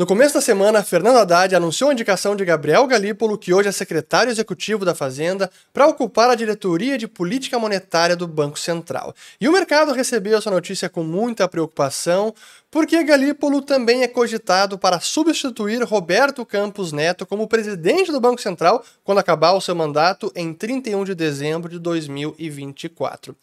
No 0.00 0.06
começo 0.06 0.32
da 0.32 0.40
semana, 0.40 0.82
Fernando 0.82 1.18
Haddad 1.18 1.54
anunciou 1.54 1.90
a 1.90 1.92
indicação 1.92 2.34
de 2.34 2.42
Gabriel 2.42 2.86
Galípolo, 2.86 3.36
que 3.36 3.52
hoje 3.52 3.68
é 3.68 3.72
secretário 3.72 4.30
executivo 4.30 4.82
da 4.82 4.94
Fazenda, 4.94 5.50
para 5.74 5.86
ocupar 5.86 6.30
a 6.30 6.34
diretoria 6.34 6.96
de 6.96 7.06
política 7.06 7.58
monetária 7.58 8.16
do 8.16 8.26
Banco 8.26 8.58
Central. 8.58 9.14
E 9.38 9.46
o 9.46 9.52
mercado 9.52 9.92
recebeu 9.92 10.38
essa 10.38 10.50
notícia 10.50 10.88
com 10.88 11.04
muita 11.04 11.46
preocupação, 11.46 12.34
porque 12.70 13.04
Galípolo 13.04 13.60
também 13.60 14.02
é 14.02 14.08
cogitado 14.08 14.78
para 14.78 15.00
substituir 15.00 15.82
Roberto 15.82 16.46
Campos 16.46 16.92
Neto 16.92 17.26
como 17.26 17.46
presidente 17.46 18.10
do 18.10 18.22
Banco 18.22 18.40
Central 18.40 18.82
quando 19.04 19.18
acabar 19.18 19.52
o 19.52 19.60
seu 19.60 19.74
mandato 19.74 20.32
em 20.34 20.54
31 20.54 21.04
de 21.04 21.14
dezembro 21.14 21.68
de 21.68 21.78
2024. 21.78 23.36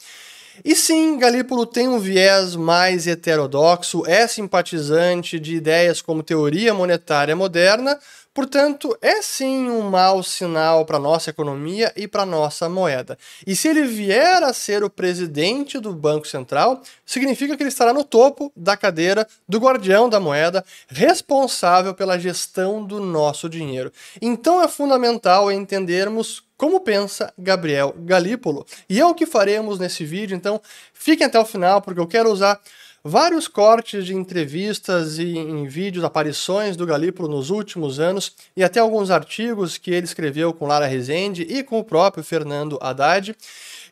E 0.66 0.76
sim, 0.76 1.18
Galípolo 1.18 1.66
tem 1.66 1.88
um 1.88 2.00
viés 2.00 2.56
mais 2.56 3.06
heterodoxo, 3.08 4.04
é 4.08 4.28
simpatizante 4.28 5.40
de 5.40 5.56
ideias 5.56 6.02
como 6.02 6.24
teoria 6.24 6.74
monetária 6.74 7.36
moderna, 7.36 7.98
portanto, 8.38 8.96
é 9.02 9.20
sim 9.20 9.68
um 9.68 9.90
mau 9.90 10.22
sinal 10.22 10.86
para 10.86 11.00
nossa 11.00 11.32
economia 11.32 11.92
e 11.96 12.08
para 12.08 12.24
nossa 12.24 12.70
moeda. 12.70 13.18
E 13.48 13.56
se 13.56 13.68
ele 13.68 13.82
vier 13.82 14.44
a 14.44 14.54
ser 14.54 14.84
o 14.84 14.92
presidente 14.92 15.80
do 15.80 15.92
Banco 15.92 16.28
Central, 16.28 16.84
significa 17.04 17.58
que 17.58 17.64
ele 17.64 17.70
estará 17.70 17.92
no 17.92 18.04
topo 18.04 18.52
da 18.56 18.78
cadeira 18.78 19.28
do 19.50 19.58
guardião 19.58 20.08
da 20.08 20.20
moeda, 20.20 20.64
responsável 20.88 21.96
pela 21.96 22.20
gestão 22.20 22.86
do 22.86 23.00
nosso 23.00 23.50
dinheiro. 23.50 23.92
Então 24.22 24.62
é 24.62 24.68
fundamental 24.68 25.52
entendermos 25.52 26.44
como 26.56 26.80
pensa 26.82 27.34
Gabriel 27.40 27.96
Galípolo. 27.98 28.68
E 28.88 29.00
é 29.00 29.06
o 29.06 29.16
que 29.16 29.26
faremos 29.26 29.80
nesse 29.80 30.06
vídeo, 30.06 30.38
então 30.38 30.62
fiquem 30.94 31.26
até 31.26 31.40
o 31.40 31.46
final, 31.46 31.82
porque 31.82 32.00
eu 32.00 32.08
quero 32.08 32.32
usar 32.32 32.62
vários 33.08 33.48
cortes 33.48 34.06
de 34.06 34.14
entrevistas 34.14 35.18
e 35.18 35.38
em 35.38 35.66
vídeos, 35.66 36.04
aparições 36.04 36.76
do 36.76 36.86
Galípolo 36.86 37.30
nos 37.30 37.50
últimos 37.50 38.00
anos 38.00 38.34
e 38.56 38.64
até 38.64 38.80
alguns 38.80 39.10
artigos 39.10 39.78
que 39.78 39.92
ele 39.92 40.06
escreveu 40.06 40.54
com 40.54 40.68
Lara 40.68 40.86
Rezende 40.86 41.44
e 41.44 41.64
com 41.64 41.80
o 41.80 41.84
próprio 41.84 42.24
Fernando 42.24 42.78
Haddad. 42.82 43.36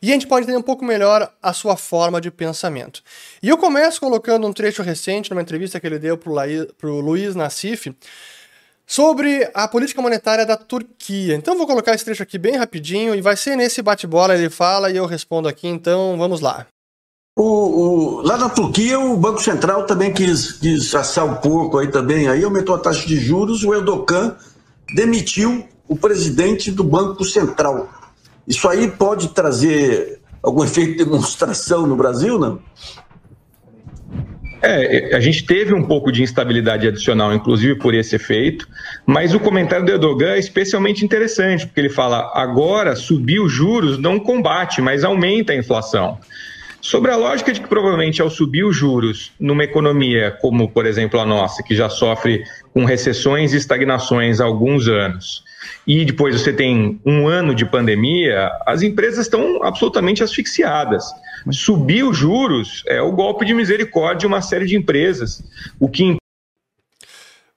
E 0.02 0.10
a 0.10 0.12
gente 0.12 0.26
pode 0.26 0.44
entender 0.44 0.58
um 0.58 0.62
pouco 0.62 0.84
melhor 0.84 1.32
a 1.42 1.52
sua 1.52 1.76
forma 1.76 2.20
de 2.20 2.30
pensamento. 2.30 3.02
E 3.42 3.48
eu 3.48 3.56
começo 3.56 3.98
colocando 3.98 4.46
um 4.46 4.52
trecho 4.52 4.82
recente 4.82 5.30
numa 5.30 5.42
entrevista 5.42 5.80
que 5.80 5.86
ele 5.86 5.98
deu 5.98 6.18
para 6.18 6.90
o 6.90 7.00
Luiz 7.00 7.34
Nassif, 7.34 7.94
sobre 8.86 9.50
a 9.52 9.66
política 9.66 10.00
monetária 10.00 10.46
da 10.46 10.56
Turquia. 10.56 11.34
Então 11.34 11.56
vou 11.56 11.66
colocar 11.66 11.94
esse 11.94 12.04
trecho 12.04 12.22
aqui 12.22 12.38
bem 12.38 12.56
rapidinho 12.56 13.14
e 13.14 13.20
vai 13.20 13.36
ser 13.36 13.56
nesse 13.56 13.82
bate-bola, 13.82 14.34
ele 14.34 14.48
fala 14.48 14.90
e 14.90 14.96
eu 14.96 15.06
respondo 15.06 15.48
aqui, 15.48 15.66
então 15.66 16.16
vamos 16.16 16.40
lá. 16.40 16.66
O, 17.38 17.42
o, 17.42 18.22
lá 18.22 18.38
na 18.38 18.48
Turquia, 18.48 18.98
o 18.98 19.14
Banco 19.14 19.42
Central 19.42 19.84
também 19.84 20.10
quis, 20.10 20.52
quis 20.52 20.94
assar 20.94 21.26
o 21.26 21.36
porco 21.36 21.76
aí 21.76 21.88
também, 21.88 22.28
aí 22.28 22.42
aumentou 22.42 22.74
a 22.74 22.78
taxa 22.78 23.06
de 23.06 23.20
juros, 23.20 23.62
o 23.62 23.74
Erdogan 23.74 24.34
demitiu 24.94 25.68
o 25.86 25.94
presidente 25.94 26.70
do 26.70 26.82
Banco 26.82 27.22
Central. 27.24 27.90
Isso 28.48 28.66
aí 28.66 28.90
pode 28.90 29.28
trazer 29.28 30.18
algum 30.42 30.64
efeito 30.64 30.92
de 30.92 31.04
demonstração 31.04 31.86
no 31.86 31.94
Brasil, 31.94 32.38
não? 32.38 32.58
É, 34.62 35.14
a 35.14 35.20
gente 35.20 35.44
teve 35.44 35.74
um 35.74 35.82
pouco 35.82 36.10
de 36.10 36.22
instabilidade 36.22 36.88
adicional, 36.88 37.34
inclusive 37.34 37.74
por 37.74 37.94
esse 37.94 38.16
efeito, 38.16 38.66
mas 39.04 39.34
o 39.34 39.40
comentário 39.40 39.84
do 39.84 39.92
Erdogan 39.92 40.30
é 40.30 40.38
especialmente 40.38 41.04
interessante, 41.04 41.66
porque 41.66 41.80
ele 41.80 41.90
fala: 41.90 42.32
agora 42.34 42.96
subir 42.96 43.40
os 43.40 43.52
juros 43.52 43.98
não 43.98 44.18
combate, 44.18 44.80
mas 44.80 45.04
aumenta 45.04 45.52
a 45.52 45.56
inflação. 45.56 46.18
Sobre 46.86 47.10
a 47.10 47.16
lógica 47.16 47.52
de 47.52 47.60
que 47.60 47.66
provavelmente 47.66 48.22
ao 48.22 48.30
subir 48.30 48.62
os 48.62 48.76
juros 48.76 49.32
numa 49.40 49.64
economia 49.64 50.30
como, 50.40 50.70
por 50.70 50.86
exemplo, 50.86 51.18
a 51.18 51.26
nossa, 51.26 51.60
que 51.60 51.74
já 51.74 51.88
sofre 51.88 52.44
com 52.72 52.84
recessões 52.84 53.52
e 53.52 53.56
estagnações 53.56 54.40
há 54.40 54.44
alguns 54.44 54.86
anos, 54.86 55.42
e 55.84 56.04
depois 56.04 56.40
você 56.40 56.52
tem 56.52 57.00
um 57.04 57.26
ano 57.26 57.56
de 57.56 57.66
pandemia, 57.66 58.52
as 58.64 58.82
empresas 58.82 59.26
estão 59.26 59.64
absolutamente 59.64 60.22
asfixiadas. 60.22 61.04
Subir 61.50 62.04
os 62.04 62.16
juros 62.16 62.84
é 62.86 63.02
o 63.02 63.10
golpe 63.10 63.44
de 63.44 63.52
misericórdia 63.52 64.20
de 64.20 64.26
uma 64.28 64.40
série 64.40 64.66
de 64.66 64.76
empresas. 64.76 65.42
O 65.80 65.88
que. 65.88 66.16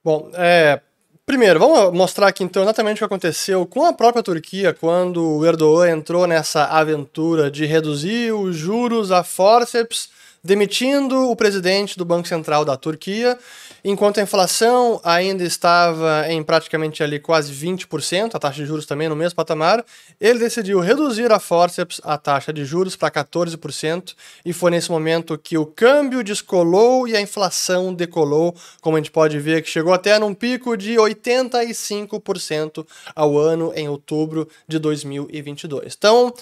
Bom, 0.03 0.31
é, 0.33 0.81
Primeiro, 1.29 1.59
vamos 1.59 1.95
mostrar 1.95 2.25
aqui 2.25 2.43
então 2.43 2.63
exatamente 2.63 2.95
o 2.95 2.97
que 2.97 3.03
aconteceu 3.03 3.63
com 3.63 3.85
a 3.85 3.93
própria 3.93 4.23
Turquia 4.23 4.73
quando 4.73 5.23
o 5.23 5.45
Erdogan 5.45 5.91
entrou 5.91 6.25
nessa 6.25 6.65
aventura 6.65 7.51
de 7.51 7.67
reduzir 7.67 8.33
os 8.33 8.55
juros 8.55 9.11
a 9.11 9.23
forceps 9.23 10.09
demitindo 10.43 11.29
o 11.29 11.35
presidente 11.35 11.97
do 11.97 12.05
Banco 12.05 12.27
Central 12.27 12.63
da 12.63 12.77
Turquia, 12.77 13.37
enquanto 13.83 14.19
a 14.19 14.23
inflação 14.23 14.99
ainda 15.03 15.43
estava 15.43 16.25
em 16.29 16.41
praticamente 16.43 17.03
ali 17.03 17.19
quase 17.19 17.53
20%, 17.53 18.35
a 18.35 18.39
taxa 18.39 18.61
de 18.61 18.65
juros 18.65 18.85
também 18.85 19.09
no 19.09 19.15
mesmo 19.15 19.35
patamar, 19.35 19.83
ele 20.19 20.39
decidiu 20.39 20.79
reduzir 20.79 21.31
a 21.31 21.39
forceps 21.39 22.01
a 22.03 22.17
taxa 22.17 22.51
de 22.53 22.65
juros 22.65 22.95
para 22.95 23.11
14% 23.11 24.15
e 24.45 24.53
foi 24.53 24.71
nesse 24.71 24.91
momento 24.91 25.37
que 25.37 25.57
o 25.57 25.65
câmbio 25.65 26.23
descolou 26.23 27.07
e 27.07 27.15
a 27.15 27.21
inflação 27.21 27.93
decolou, 27.93 28.55
como 28.81 28.97
a 28.97 28.99
gente 28.99 29.11
pode 29.11 29.39
ver 29.39 29.61
que 29.61 29.69
chegou 29.69 29.93
até 29.93 30.17
num 30.19 30.33
pico 30.33 30.75
de 30.77 30.95
85% 30.95 32.85
ao 33.15 33.37
ano 33.37 33.71
em 33.75 33.87
outubro 33.87 34.47
de 34.67 34.79
2022. 34.79 35.95
Então, 35.97 36.33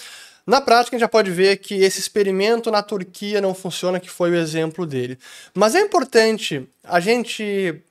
na 0.48 0.62
prática, 0.62 0.96
a 0.96 0.98
gente 0.98 1.04
já 1.04 1.08
pode 1.08 1.30
ver 1.30 1.58
que 1.58 1.74
esse 1.74 2.00
experimento 2.00 2.70
na 2.70 2.82
Turquia 2.82 3.38
não 3.38 3.54
funciona, 3.54 4.00
que 4.00 4.08
foi 4.08 4.30
o 4.30 4.34
exemplo 4.34 4.86
dele. 4.86 5.18
Mas 5.54 5.74
é 5.74 5.80
importante 5.80 6.66
a 6.82 6.98
gente 7.00 7.82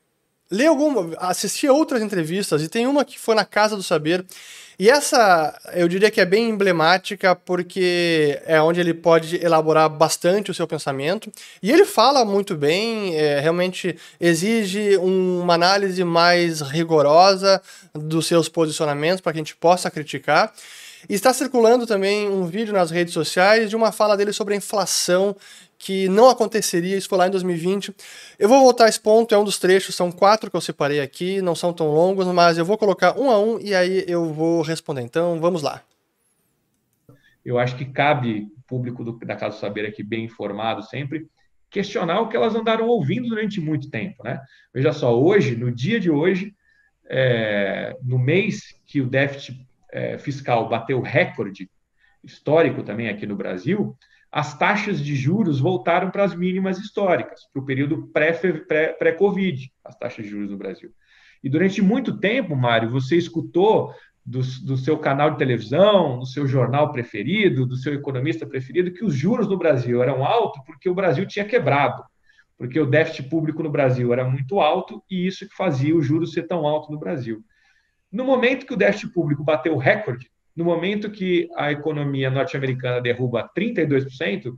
ler 0.50 0.66
alguma, 0.66 1.16
assistir 1.20 1.70
outras 1.70 2.02
entrevistas, 2.02 2.64
e 2.64 2.68
tem 2.68 2.88
uma 2.88 3.06
que 3.06 3.20
foi 3.20 3.36
na 3.36 3.46
Casa 3.46 3.76
do 3.76 3.84
Saber, 3.84 4.26
e 4.80 4.90
essa 4.90 5.56
eu 5.74 5.88
diria 5.88 6.10
que 6.10 6.20
é 6.20 6.26
bem 6.26 6.50
emblemática 6.50 7.36
porque 7.36 8.40
é 8.46 8.62
onde 8.62 8.80
ele 8.80 8.94
pode 8.94 9.44
elaborar 9.44 9.90
bastante 9.90 10.52
o 10.52 10.54
seu 10.54 10.68
pensamento. 10.68 11.32
E 11.64 11.72
ele 11.72 11.84
fala 11.84 12.24
muito 12.24 12.56
bem, 12.56 13.16
é, 13.16 13.40
realmente 13.40 13.98
exige 14.20 14.96
uma 14.98 15.56
análise 15.56 16.04
mais 16.04 16.62
rigorosa 16.62 17.60
dos 17.92 18.28
seus 18.28 18.48
posicionamentos 18.48 19.20
para 19.20 19.34
que 19.34 19.40
a 19.40 19.42
gente 19.42 19.56
possa 19.56 19.90
criticar. 19.90 20.54
Está 21.08 21.34
circulando 21.34 21.86
também 21.86 22.28
um 22.28 22.46
vídeo 22.46 22.74
nas 22.74 22.92
redes 22.92 23.14
sociais 23.14 23.70
de 23.70 23.76
uma 23.76 23.92
fala 23.92 24.18
dele 24.18 24.34
sobre 24.34 24.54
a 24.54 24.58
inflação 24.58 25.36
que 25.78 26.10
não 26.10 26.30
aconteceria, 26.30 26.98
isso 26.98 27.08
foi 27.08 27.18
lá 27.18 27.28
em 27.28 27.32
2020. 27.32 27.94
Eu 28.40 28.50
vou 28.50 28.62
voltar 28.62 28.86
a 28.86 28.90
esse 28.90 29.00
ponto, 29.00 29.34
é 29.34 29.38
um 29.38 29.44
dos 29.44 29.60
trechos, 29.60 29.96
são 29.96 30.12
quatro 30.12 30.50
que 30.50 30.58
eu 30.58 30.62
separei 30.62 31.00
aqui, 31.00 31.42
não 31.42 31.56
são 31.56 31.72
tão 31.72 31.88
longos, 31.88 32.28
mas 32.28 32.58
eu 32.58 32.66
vou 32.66 32.78
colocar 32.78 33.18
um 33.18 33.30
a 33.30 33.40
um 33.40 33.60
e 33.60 33.76
aí 33.76 34.04
eu 34.08 34.34
vou 34.34 34.62
responder. 34.62 35.02
Então, 35.02 35.40
vamos 35.40 35.62
lá. 35.62 35.84
Eu 37.46 37.60
acho 37.60 37.78
que 37.78 37.86
cabe 37.86 38.52
o 38.58 38.62
público 38.68 39.04
do, 39.04 39.14
da 39.20 39.36
Casa 39.36 39.58
Saber 39.58 39.86
aqui 39.86 40.04
bem 40.04 40.26
informado 40.26 40.84
sempre, 40.84 41.28
questionar 41.70 42.22
o 42.22 42.28
que 42.28 42.36
elas 42.36 42.56
andaram 42.56 42.88
ouvindo 42.88 43.30
durante 43.30 43.62
muito 43.62 43.90
tempo, 43.90 44.24
né? 44.24 44.42
Veja 44.74 44.92
só, 44.92 45.18
hoje, 45.18 45.56
no 45.56 45.72
dia 45.72 46.00
de 46.00 46.10
hoje, 46.10 46.54
é, 47.10 47.96
no 48.04 48.18
mês 48.18 48.76
que 48.86 49.00
o 49.00 49.08
déficit 49.08 49.67
é, 49.92 50.18
fiscal 50.18 50.68
bateu 50.70 51.02
recorde 51.02 51.70
histórico 52.24 52.84
também 52.84 53.10
aqui 53.10 53.26
no 53.26 53.36
Brasil, 53.36 53.96
as 54.32 54.58
taxas 54.58 55.00
de 55.00 55.16
juros 55.16 55.60
voltaram 55.60 56.12
para 56.12 56.24
as 56.24 56.36
mínimas 56.36 56.78
históricas, 56.78 57.42
para 57.52 57.62
o 57.62 57.66
período 57.66 58.08
pré-Covid, 58.08 59.62
pré, 59.62 59.74
as 59.86 59.98
taxas 59.98 60.26
de 60.26 60.32
juros 60.32 60.52
no 60.52 60.58
Brasil. 60.58 60.92
E 61.44 61.50
durante 61.50 61.82
muito 61.82 62.20
tempo, 62.20 62.56
Mário, 62.56 62.90
você 62.90 63.16
escutou 63.16 63.94
do, 64.26 64.42
do, 64.66 64.76
seu 64.76 64.98
canal 64.98 65.32
de 65.32 65.38
televisão, 65.38 66.20
do 66.20 66.26
seu 66.26 66.46
jornal 66.46 66.92
preferido, 66.92 67.66
do 67.66 67.78
seu 67.78 67.94
economista 67.94 68.46
preferido, 68.46 68.92
que 68.92 69.06
os 69.06 69.16
juros 69.16 69.48
no 69.48 69.58
Brasil 69.58 70.04
eram 70.04 70.26
altos 70.26 70.62
porque 70.66 70.90
o 70.90 70.96
Brasil 70.96 71.26
tinha 71.26 71.46
quebrado, 71.46 72.04
porque 72.58 72.78
o 72.78 72.86
déficit 72.86 73.30
público 73.30 73.64
no 73.64 73.72
Brasil 73.72 74.12
era 74.12 74.28
muito 74.28 74.60
alto 74.60 75.02
e 75.10 75.26
isso 75.26 75.48
que 75.48 75.56
fazia 75.56 75.96
o 75.96 76.02
juros 76.02 76.34
ser 76.34 76.44
tão 76.44 76.68
alto 76.68 76.92
no 76.92 77.00
Brasil. 77.00 77.42
No 78.12 78.24
momento 78.24 78.66
que 78.66 78.74
o 78.74 78.78
déficit 78.78 79.14
público 79.14 79.44
bateu 79.44 79.74
o 79.74 79.78
recorde, 79.78 80.30
no 80.56 80.66
momento 80.66 81.12
que 81.12 81.50
a 81.56 81.72
economia 81.72 82.30
norte-americana 82.30 83.02
derruba 83.02 83.50
32%, 83.56 84.58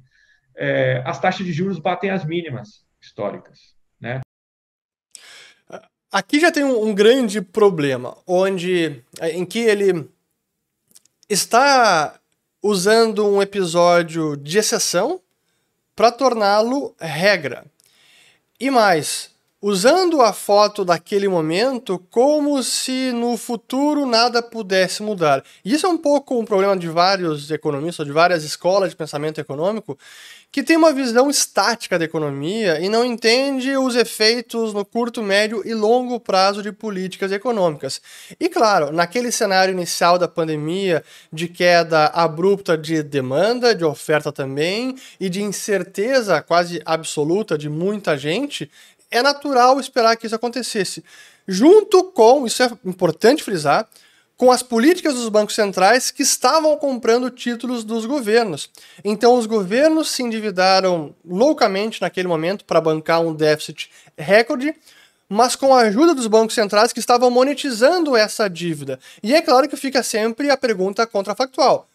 é, 0.55 1.01
as 1.05 1.19
taxas 1.19 1.45
de 1.45 1.51
juros 1.51 1.79
batem 1.79 2.09
as 2.09 2.25
mínimas 2.25 2.85
históricas. 3.01 3.73
Né? 3.99 4.21
Aqui 6.11 6.39
já 6.39 6.51
tem 6.51 6.63
um, 6.63 6.87
um 6.87 6.95
grande 6.95 7.41
problema, 7.41 8.17
onde 8.25 9.03
em 9.21 9.45
que 9.45 9.59
ele 9.59 10.09
está 11.29 12.19
usando 12.63 13.27
um 13.27 13.41
episódio 13.41 14.35
de 14.35 14.57
exceção 14.57 15.21
para 15.95 16.11
torná-lo 16.11 16.95
regra. 16.99 17.65
E 18.59 18.69
mais, 18.71 19.31
usando 19.61 20.21
a 20.21 20.31
foto 20.31 20.85
daquele 20.85 21.27
momento 21.27 21.99
como 22.09 22.63
se 22.63 23.11
no 23.11 23.35
futuro 23.35 24.05
nada 24.05 24.41
pudesse 24.41 25.03
mudar. 25.03 25.43
E 25.65 25.73
isso 25.73 25.85
é 25.85 25.89
um 25.89 25.97
pouco 25.97 26.39
um 26.39 26.45
problema 26.45 26.77
de 26.77 26.87
vários 26.87 27.51
economistas, 27.51 28.05
de 28.05 28.13
várias 28.13 28.43
escolas 28.43 28.91
de 28.91 28.95
pensamento 28.95 29.41
econômico, 29.41 29.97
que 30.51 30.63
tem 30.63 30.77
uma 30.77 30.93
visão 30.93 31.29
estática 31.29 31.99
da 31.99 32.05
economia 32.05 32.79
e 32.79 32.89
não 32.89 33.05
entende 33.05 33.75
os 33.77 33.95
efeitos 33.95 34.73
no 34.73 34.83
curto, 34.83 35.21
médio 35.21 35.61
e 35.65 35.73
longo 35.73 36.19
prazo 36.19 36.63
de 36.63 36.71
políticas 36.71 37.31
econômicas. 37.31 38.01
E 38.39 38.47
claro, 38.49 38.91
naquele 38.91 39.31
cenário 39.31 39.73
inicial 39.73 40.17
da 40.17 40.27
pandemia, 40.27 41.03
de 41.31 41.47
queda 41.49 42.05
abrupta 42.07 42.77
de 42.77 43.03
demanda, 43.03 43.75
de 43.75 43.83
oferta 43.83 44.31
também, 44.31 44.95
e 45.19 45.29
de 45.29 45.43
incerteza 45.43 46.41
quase 46.41 46.81
absoluta 46.83 47.57
de 47.57 47.69
muita 47.69 48.17
gente, 48.17 48.71
é 49.11 49.21
natural 49.21 49.79
esperar 49.79 50.15
que 50.15 50.25
isso 50.25 50.35
acontecesse. 50.35 51.03
Junto 51.47 52.03
com, 52.03 52.45
isso 52.45 52.61
é 52.63 52.71
importante 52.85 53.43
frisar, 53.43 53.87
com 54.39 54.51
as 54.51 54.63
políticas 54.63 55.15
dos 55.15 55.27
bancos 55.27 55.53
centrais 55.53 56.11
que 56.11 56.23
estavam 56.23 56.77
comprando 56.77 57.29
títulos 57.29 57.83
dos 57.83 58.05
governos. 58.05 58.69
Então, 59.03 59.37
os 59.37 59.45
governos 59.45 60.09
se 60.11 60.23
endividaram 60.23 61.13
loucamente 61.25 62.01
naquele 62.01 62.27
momento 62.27 62.63
para 62.63 62.79
bancar 62.79 63.19
um 63.19 63.33
déficit 63.33 63.91
recorde, 64.17 64.73
mas 65.27 65.57
com 65.57 65.75
a 65.75 65.81
ajuda 65.81 66.15
dos 66.15 66.25
bancos 66.25 66.55
centrais 66.55 66.93
que 66.93 67.01
estavam 67.01 67.29
monetizando 67.29 68.15
essa 68.15 68.49
dívida. 68.49 68.97
E 69.21 69.35
é 69.35 69.41
claro 69.41 69.67
que 69.67 69.75
fica 69.75 70.01
sempre 70.01 70.49
a 70.49 70.55
pergunta 70.55 71.05
contrafactual. 71.05 71.89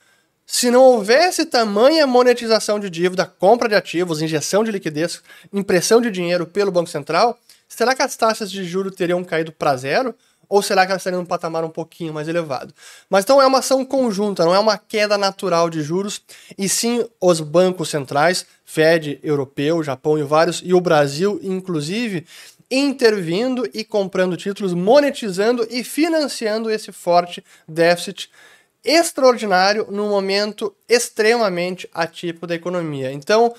Se 0.47 0.71
não 0.71 0.83
houvesse 0.83 1.47
tamanha 1.47 2.07
monetização 2.07 2.79
de 2.79 2.91
dívida, 2.91 3.25
compra 3.25 3.69
de 3.69 3.75
ativos, 3.75 4.21
injeção 4.21 4.63
de 4.63 4.71
liquidez, 4.71 5.23
impressão 5.53 6.01
de 6.01 6.11
dinheiro 6.11 6.47
pelo 6.47 6.71
Banco 6.71 6.91
Central, 6.91 7.39
será 7.67 7.95
que 7.95 8.03
as 8.03 8.15
taxas 8.15 8.51
de 8.51 8.63
juros 8.63 8.95
teriam 8.95 9.25
caído 9.25 9.53
para 9.53 9.77
zero? 9.77 10.15
Ou 10.47 10.63
será 10.63 10.85
que 10.85 10.93
elas 10.93 11.01
estariam 11.01 11.23
num 11.23 11.27
patamar 11.27 11.65
um 11.65 11.71
pouquinho 11.71 12.13
mais 12.13 12.29
elevado? 12.29 12.75
Mas 13.09 13.25
então 13.25 13.41
é 13.41 13.47
uma 13.47 13.61
ação 13.61 13.83
conjunta, 13.85 14.45
não 14.45 14.55
é 14.55 14.59
uma 14.59 14.77
queda 14.77 15.17
natural 15.17 15.71
de 15.71 15.83
juros, 15.83 16.21
e 16.59 16.69
sim 16.69 17.09
os 17.19 17.41
bancos 17.41 17.89
centrais, 17.89 18.45
Fed, 18.63 19.19
europeu, 19.23 19.83
Japão 19.83 20.19
e 20.19 20.23
vários, 20.23 20.61
e 20.63 20.75
o 20.75 20.81
Brasil, 20.81 21.41
inclusive, 21.43 22.27
intervindo 22.71 23.67
e 23.73 23.83
comprando 23.83 24.37
títulos, 24.37 24.75
monetizando 24.75 25.67
e 25.71 25.83
financiando 25.83 26.71
esse 26.71 26.93
forte 26.93 27.43
déficit 27.67 28.29
extraordinário 28.85 29.87
num 29.91 30.09
momento 30.09 30.75
extremamente 30.89 31.89
atípico 31.93 32.47
da 32.47 32.55
economia. 32.55 33.13
Então, 33.13 33.55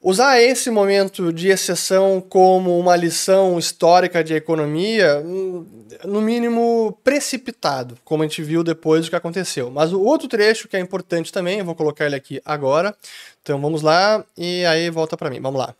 usar 0.00 0.40
esse 0.40 0.70
momento 0.70 1.32
de 1.32 1.48
exceção 1.48 2.20
como 2.20 2.78
uma 2.78 2.96
lição 2.96 3.58
histórica 3.58 4.22
de 4.22 4.34
economia, 4.34 5.20
hum, 5.24 5.66
no 6.04 6.20
mínimo 6.20 6.98
precipitado, 7.02 7.98
como 8.04 8.22
a 8.22 8.26
gente 8.26 8.42
viu 8.42 8.62
depois 8.62 9.04
do 9.04 9.10
que 9.10 9.16
aconteceu. 9.16 9.70
Mas 9.70 9.92
o 9.92 10.00
outro 10.00 10.28
trecho 10.28 10.68
que 10.68 10.76
é 10.76 10.80
importante 10.80 11.32
também, 11.32 11.58
eu 11.58 11.64
vou 11.64 11.74
colocar 11.74 12.06
ele 12.06 12.16
aqui 12.16 12.40
agora. 12.44 12.94
Então 13.42 13.60
vamos 13.60 13.82
lá 13.82 14.24
e 14.36 14.64
aí 14.64 14.88
volta 14.90 15.16
para 15.16 15.30
mim. 15.30 15.40
Vamos 15.40 15.58
lá. 15.58 15.74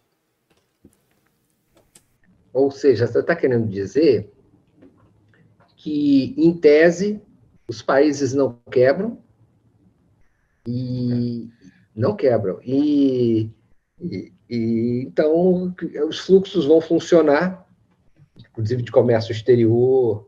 Ou 2.53 2.71
seja, 2.71 3.07
você 3.07 3.21
está 3.21 3.37
querendo 3.37 3.69
dizer 3.69 4.29
que, 5.77 6.35
em 6.37 6.53
tese, 6.53 7.21
os 7.69 7.83
países 7.83 8.33
não 8.33 8.59
quebram 8.71 9.19
e 10.67 11.51
não 11.95 12.17
quebram. 12.17 12.59
E, 12.63 13.51
e, 14.01 14.33
e, 14.49 15.05
então 15.07 15.75
os 16.09 16.19
fluxos 16.19 16.65
vão 16.65 16.81
funcionar, 16.81 17.67
inclusive 18.37 18.83
de 18.83 18.91
comércio 18.91 19.33
exterior. 19.33 20.27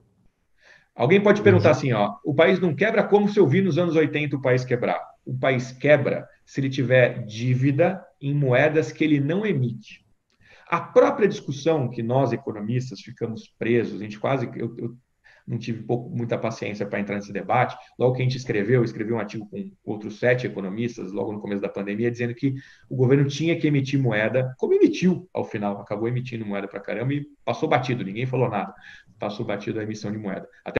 Alguém 0.94 1.22
pode 1.22 1.40
perguntar 1.40 1.70
assim, 1.70 1.92
ó, 1.92 2.16
o 2.24 2.34
país 2.34 2.60
não 2.60 2.74
quebra 2.74 3.02
como 3.02 3.28
se 3.28 3.40
eu 3.40 3.46
vi 3.46 3.62
nos 3.62 3.78
anos 3.78 3.96
80 3.96 4.36
o 4.36 4.42
país 4.42 4.64
quebrar. 4.64 5.00
O 5.24 5.36
país 5.36 5.72
quebra 5.72 6.28
se 6.44 6.60
ele 6.60 6.68
tiver 6.68 7.24
dívida 7.24 8.04
em 8.20 8.34
moedas 8.34 8.92
que 8.92 9.02
ele 9.02 9.18
não 9.18 9.46
emite. 9.46 10.04
A 10.68 10.80
própria 10.80 11.26
discussão 11.26 11.88
que 11.88 12.02
nós 12.02 12.32
economistas 12.32 13.00
ficamos 13.00 13.48
presos, 13.58 14.00
a 14.00 14.04
gente 14.04 14.20
quase 14.20 14.48
eu, 14.54 14.76
eu 14.76 14.96
não 15.50 15.58
tive 15.58 15.82
pouco, 15.82 16.08
muita 16.08 16.38
paciência 16.38 16.86
para 16.86 17.00
entrar 17.00 17.16
nesse 17.16 17.32
debate. 17.32 17.76
Logo 17.98 18.14
que 18.14 18.22
a 18.22 18.24
gente 18.24 18.36
escreveu, 18.36 18.84
escreveu 18.84 19.16
um 19.16 19.18
artigo 19.18 19.48
com 19.50 19.72
outros 19.84 20.20
sete 20.20 20.46
economistas, 20.46 21.10
logo 21.10 21.32
no 21.32 21.40
começo 21.40 21.60
da 21.60 21.68
pandemia, 21.68 22.08
dizendo 22.08 22.32
que 22.34 22.54
o 22.88 22.94
governo 22.94 23.26
tinha 23.26 23.58
que 23.58 23.66
emitir 23.66 24.00
moeda, 24.00 24.54
como 24.56 24.74
emitiu 24.74 25.28
ao 25.34 25.44
final, 25.44 25.80
acabou 25.80 26.06
emitindo 26.06 26.46
moeda 26.46 26.68
para 26.68 26.78
caramba 26.78 27.14
e 27.14 27.26
passou 27.44 27.68
batido, 27.68 28.04
ninguém 28.04 28.26
falou 28.26 28.48
nada, 28.48 28.72
passou 29.18 29.44
batido 29.44 29.80
a 29.80 29.82
emissão 29.82 30.12
de 30.12 30.18
moeda. 30.18 30.48
Até 30.64 30.79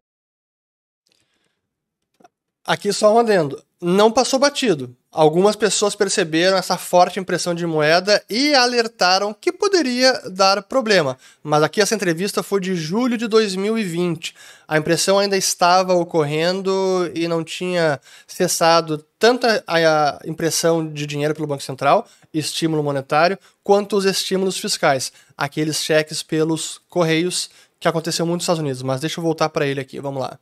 Aqui 2.71 2.93
só 2.93 3.13
um 3.13 3.19
adendo. 3.19 3.61
Não 3.83 4.13
passou 4.13 4.39
batido. 4.39 4.95
Algumas 5.11 5.57
pessoas 5.57 5.97
perceberam 5.97 6.57
essa 6.57 6.77
forte 6.77 7.19
impressão 7.19 7.53
de 7.53 7.67
moeda 7.67 8.23
e 8.31 8.55
alertaram 8.55 9.35
que 9.35 9.51
poderia 9.51 10.13
dar 10.31 10.63
problema. 10.63 11.19
Mas 11.43 11.65
aqui 11.65 11.81
essa 11.81 11.97
entrevista 11.97 12.45
foi 12.45 12.61
de 12.61 12.77
julho 12.77 13.19
de 13.19 13.27
2020. 13.27 14.37
A 14.69 14.79
impressão 14.79 15.19
ainda 15.19 15.37
estava 15.37 15.95
ocorrendo 15.95 17.11
e 17.13 17.27
não 17.27 17.43
tinha 17.43 18.01
cessado 18.25 19.05
tanto 19.19 19.49
a 19.67 20.21
impressão 20.25 20.87
de 20.87 21.07
dinheiro 21.07 21.35
pelo 21.35 21.49
Banco 21.49 21.65
Central, 21.65 22.07
estímulo 22.33 22.85
monetário, 22.85 23.37
quanto 23.65 23.97
os 23.97 24.05
estímulos 24.05 24.57
fiscais, 24.57 25.13
aqueles 25.37 25.83
cheques 25.83 26.23
pelos 26.23 26.81
correios 26.89 27.51
que 27.81 27.89
aconteceu 27.89 28.25
muito 28.25 28.43
nos 28.43 28.45
Estados 28.45 28.61
Unidos. 28.61 28.83
Mas 28.85 29.01
deixa 29.01 29.19
eu 29.19 29.25
voltar 29.25 29.49
para 29.49 29.67
ele 29.67 29.81
aqui, 29.81 29.99
vamos 29.99 30.23
lá. 30.23 30.39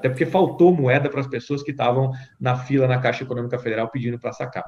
Até 0.00 0.08
porque 0.08 0.24
faltou 0.24 0.74
moeda 0.74 1.10
para 1.10 1.20
as 1.20 1.26
pessoas 1.26 1.62
que 1.62 1.72
estavam 1.72 2.10
na 2.40 2.56
fila 2.56 2.88
na 2.88 2.98
Caixa 2.98 3.22
Econômica 3.22 3.58
Federal 3.58 3.90
pedindo 3.90 4.18
para 4.18 4.32
sacar. 4.32 4.64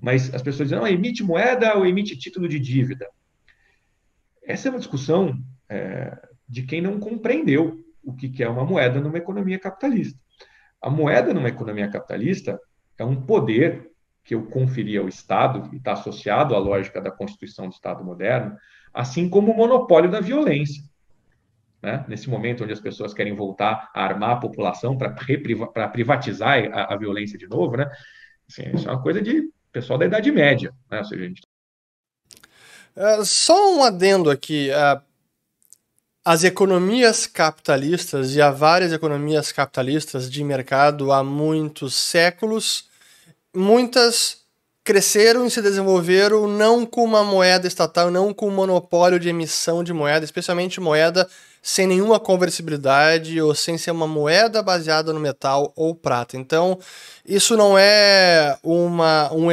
Mas 0.00 0.34
as 0.34 0.40
pessoas 0.40 0.70
dizem, 0.70 0.82
não, 0.82 0.88
emite 0.88 1.22
moeda 1.22 1.76
ou 1.76 1.84
emite 1.84 2.16
título 2.16 2.48
de 2.48 2.58
dívida? 2.58 3.06
Essa 4.42 4.68
é 4.68 4.70
uma 4.70 4.78
discussão 4.78 5.38
é, 5.68 6.16
de 6.48 6.62
quem 6.62 6.80
não 6.80 6.98
compreendeu 6.98 7.84
o 8.02 8.14
que 8.14 8.42
é 8.42 8.48
uma 8.48 8.64
moeda 8.64 8.98
numa 8.98 9.18
economia 9.18 9.58
capitalista. 9.58 10.18
A 10.80 10.88
moeda 10.88 11.34
numa 11.34 11.50
economia 11.50 11.90
capitalista 11.90 12.58
é 12.96 13.04
um 13.04 13.14
poder 13.14 13.90
que 14.24 14.34
eu 14.34 14.46
conferi 14.46 14.96
ao 14.96 15.06
Estado 15.06 15.68
e 15.70 15.76
está 15.76 15.92
associado 15.92 16.54
à 16.54 16.58
lógica 16.58 16.98
da 16.98 17.10
Constituição 17.10 17.68
do 17.68 17.74
Estado 17.74 18.02
moderno, 18.02 18.56
assim 18.94 19.28
como 19.28 19.52
o 19.52 19.56
monopólio 19.56 20.10
da 20.10 20.20
violência 20.20 20.82
né? 21.82 22.04
nesse 22.08 22.30
momento 22.30 22.62
onde 22.62 22.72
as 22.72 22.80
pessoas 22.80 23.12
querem 23.12 23.34
voltar 23.34 23.90
a 23.92 24.04
armar 24.04 24.30
a 24.30 24.40
população 24.40 24.96
para 24.96 25.88
privatizar 25.88 26.58
a, 26.72 26.94
a, 26.94 26.96
violência 26.96 27.36
de 27.36 27.48
novo, 27.48 27.76
né? 27.76 27.90
Assim, 28.48 28.70
isso 28.74 28.88
é 28.88 28.92
uma 28.92 29.02
coisa 29.02 29.20
de 29.20 29.50
pessoal 29.72 29.98
da 29.98 30.06
Idade 30.06 30.30
Média. 30.30 30.72
Né? 30.90 30.98
Ou 30.98 31.04
seja, 31.04 31.24
gente... 31.24 31.42
uh, 32.96 33.24
só 33.24 33.74
um 33.74 33.82
adendo 33.82 34.30
aqui. 34.30 34.70
Uh, 34.70 35.02
as 36.24 36.44
economias 36.44 37.26
capitalistas, 37.26 38.36
e 38.36 38.40
há 38.40 38.48
várias 38.48 38.92
economias 38.92 39.50
capitalistas 39.50 40.30
de 40.30 40.44
mercado 40.44 41.10
há 41.10 41.24
muitos 41.24 41.96
séculos, 41.96 42.84
muitas 43.52 44.42
cresceram 44.84 45.44
e 45.46 45.50
se 45.50 45.60
desenvolveram 45.60 46.46
não 46.46 46.86
com 46.86 47.02
uma 47.02 47.24
moeda 47.24 47.66
estatal, 47.66 48.08
não 48.08 48.32
com 48.32 48.48
um 48.48 48.54
monopólio 48.54 49.18
de 49.18 49.28
emissão 49.28 49.82
de 49.82 49.92
moeda, 49.92 50.24
especialmente 50.24 50.80
moeda 50.80 51.28
sem 51.62 51.86
nenhuma 51.86 52.18
conversibilidade 52.18 53.40
ou 53.40 53.54
sem 53.54 53.78
ser 53.78 53.92
uma 53.92 54.06
moeda 54.06 54.60
baseada 54.60 55.12
no 55.12 55.20
metal 55.20 55.72
ou 55.76 55.94
prata. 55.94 56.36
Então, 56.36 56.76
isso 57.24 57.56
não 57.56 57.78
é 57.78 58.58
uma, 58.64 59.32
um, 59.32 59.46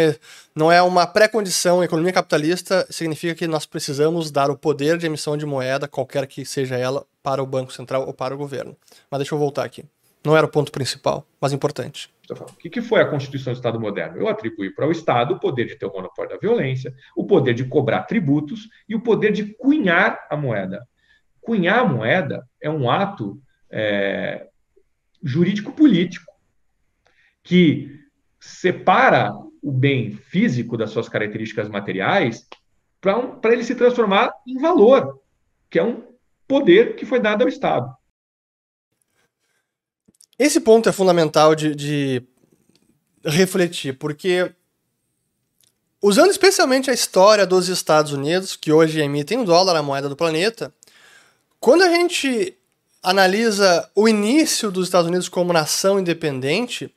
não 0.55 0.71
é 0.71 0.81
uma 0.81 1.05
pré-condição. 1.05 1.83
Economia 1.83 2.11
capitalista 2.11 2.87
significa 2.89 3.35
que 3.35 3.47
nós 3.47 3.67
precisamos 3.67 4.31
dar 4.31 4.49
o 4.49 4.57
poder 4.57 4.97
de 4.97 5.05
emissão 5.05 5.37
de 5.37 5.45
moeda, 5.45 5.87
qualquer 5.87 6.25
que 6.25 6.43
seja 6.43 6.75
ela, 6.75 7.05
para 7.21 7.43
o 7.43 7.45
Banco 7.45 7.71
Central 7.71 8.07
ou 8.07 8.13
para 8.13 8.33
o 8.33 8.37
governo. 8.37 8.75
Mas 9.11 9.19
deixa 9.19 9.35
eu 9.35 9.39
voltar 9.39 9.63
aqui. 9.63 9.85
Não 10.25 10.35
era 10.35 10.45
o 10.45 10.49
ponto 10.49 10.71
principal, 10.71 11.25
mas 11.39 11.53
importante. 11.53 12.09
O 12.31 12.69
que 12.69 12.81
foi 12.81 13.01
a 13.01 13.05
Constituição 13.05 13.53
do 13.53 13.55
Estado 13.55 13.79
moderno? 13.79 14.17
Eu 14.17 14.27
atribuí 14.27 14.69
para 14.69 14.87
o 14.87 14.91
Estado 14.91 15.33
o 15.33 15.39
poder 15.39 15.65
de 15.65 15.75
ter 15.75 15.85
o 15.85 15.93
monopólio 15.93 16.31
da 16.31 16.37
violência, 16.37 16.93
o 17.15 17.25
poder 17.25 17.53
de 17.53 17.65
cobrar 17.65 18.03
tributos 18.03 18.67
e 18.87 18.95
o 18.95 19.01
poder 19.01 19.31
de 19.31 19.45
cunhar 19.55 20.27
a 20.29 20.35
moeda. 20.35 20.87
Cunhar 21.49 21.91
moeda 21.91 22.47
é 22.61 22.69
um 22.69 22.87
ato 22.87 23.41
é, 23.71 24.47
jurídico-político 25.23 26.31
que 27.41 27.89
separa 28.39 29.33
o 29.59 29.71
bem 29.71 30.11
físico 30.11 30.77
das 30.77 30.91
suas 30.91 31.09
características 31.09 31.67
materiais 31.67 32.47
para 33.01 33.17
um, 33.17 33.41
ele 33.45 33.63
se 33.63 33.73
transformar 33.73 34.31
em 34.45 34.59
valor, 34.59 35.19
que 35.71 35.79
é 35.79 35.83
um 35.83 36.03
poder 36.47 36.95
que 36.95 37.03
foi 37.03 37.19
dado 37.19 37.41
ao 37.41 37.47
Estado. 37.47 37.91
Esse 40.37 40.59
ponto 40.61 40.87
é 40.87 40.91
fundamental 40.91 41.55
de, 41.55 41.73
de 41.73 42.27
refletir, 43.25 43.97
porque 43.97 44.53
usando 45.99 46.29
especialmente 46.29 46.91
a 46.91 46.93
história 46.93 47.47
dos 47.47 47.69
Estados 47.69 48.13
Unidos, 48.13 48.55
que 48.55 48.71
hoje 48.71 49.01
emitem 49.01 49.39
o 49.39 49.45
dólar, 49.45 49.75
a 49.75 49.81
moeda 49.81 50.07
do 50.07 50.15
planeta, 50.15 50.71
quando 51.59 51.83
a 51.83 51.89
gente 51.89 52.55
analisa 53.03 53.89
o 53.95 54.07
início 54.07 54.71
dos 54.71 54.87
Estados 54.87 55.07
Unidos 55.07 55.29
como 55.29 55.53
nação 55.53 55.99
independente, 55.99 56.93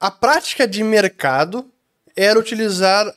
a 0.00 0.10
prática 0.10 0.66
de 0.66 0.82
mercado 0.82 1.64
era 2.16 2.38
utilizar 2.38 3.12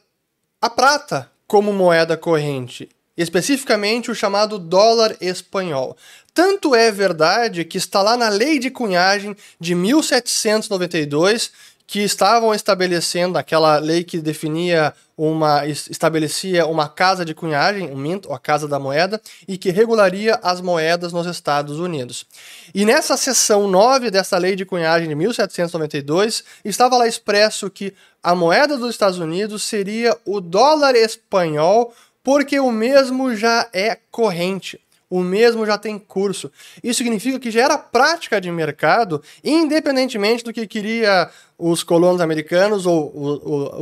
a 0.62 0.70
prata 0.70 1.32
como 1.48 1.74
moeda 1.74 2.16
corrente, 2.16 2.90
especificamente 3.18 4.10
o 4.12 4.16
chamado 4.16 4.58
dólar 4.58 5.18
espanhol. 5.20 5.98
Tanto 6.34 6.74
é 6.74 6.92
verdade 6.92 7.66
que 7.66 7.78
está 7.78 8.02
lá 8.02 8.16
na 8.16 8.30
Lei 8.30 8.58
de 8.58 8.70
Cunhagem 8.70 9.36
de 9.60 9.76
1792 9.76 11.52
que 11.92 12.00
estavam 12.00 12.54
estabelecendo 12.54 13.38
aquela 13.38 13.78
lei 13.78 14.02
que 14.02 14.20
definia 14.20 14.94
uma 15.18 15.68
estabelecia 15.68 16.66
uma 16.66 16.88
casa 16.88 17.26
de 17.26 17.36
cunhagem, 17.36 17.92
um 17.92 17.98
mint, 17.98 18.26
ou 18.28 18.34
a 18.34 18.40
casa 18.40 18.66
da 18.66 18.80
moeda, 18.80 19.22
e 19.46 19.58
que 19.58 19.72
regularia 19.72 20.40
as 20.42 20.62
moedas 20.62 21.12
nos 21.12 21.28
Estados 21.28 21.82
Unidos. 21.82 22.26
E 22.74 22.86
nessa 22.86 23.18
seção 23.18 23.68
9 23.68 24.10
dessa 24.10 24.38
lei 24.38 24.56
de 24.56 24.64
cunhagem 24.64 25.10
de 25.10 25.16
1792, 25.16 26.46
estava 26.64 26.96
lá 26.96 27.06
expresso 27.06 27.70
que 27.70 27.94
a 28.24 28.34
moeda 28.34 28.78
dos 28.78 28.92
Estados 28.92 29.20
Unidos 29.20 29.62
seria 29.62 30.18
o 30.24 30.40
dólar 30.40 30.96
espanhol, 30.96 31.94
porque 32.24 32.58
o 32.58 32.72
mesmo 32.72 33.36
já 33.36 33.68
é 33.74 33.98
corrente 34.10 34.80
o 35.12 35.20
mesmo 35.20 35.66
já 35.66 35.78
tem 35.78 36.00
curso. 36.00 36.50
Isso 36.82 37.00
significa 37.00 37.38
que 37.38 37.52
já 37.52 37.66
era 37.66 37.78
prática 37.78 38.40
de 38.40 38.50
mercado, 38.50 39.22
independentemente 39.44 40.42
do 40.42 40.54
que 40.54 40.66
queria 40.66 41.30
os 41.60 41.84
colonos 41.84 42.22
americanos 42.22 42.86
ou, 42.86 43.12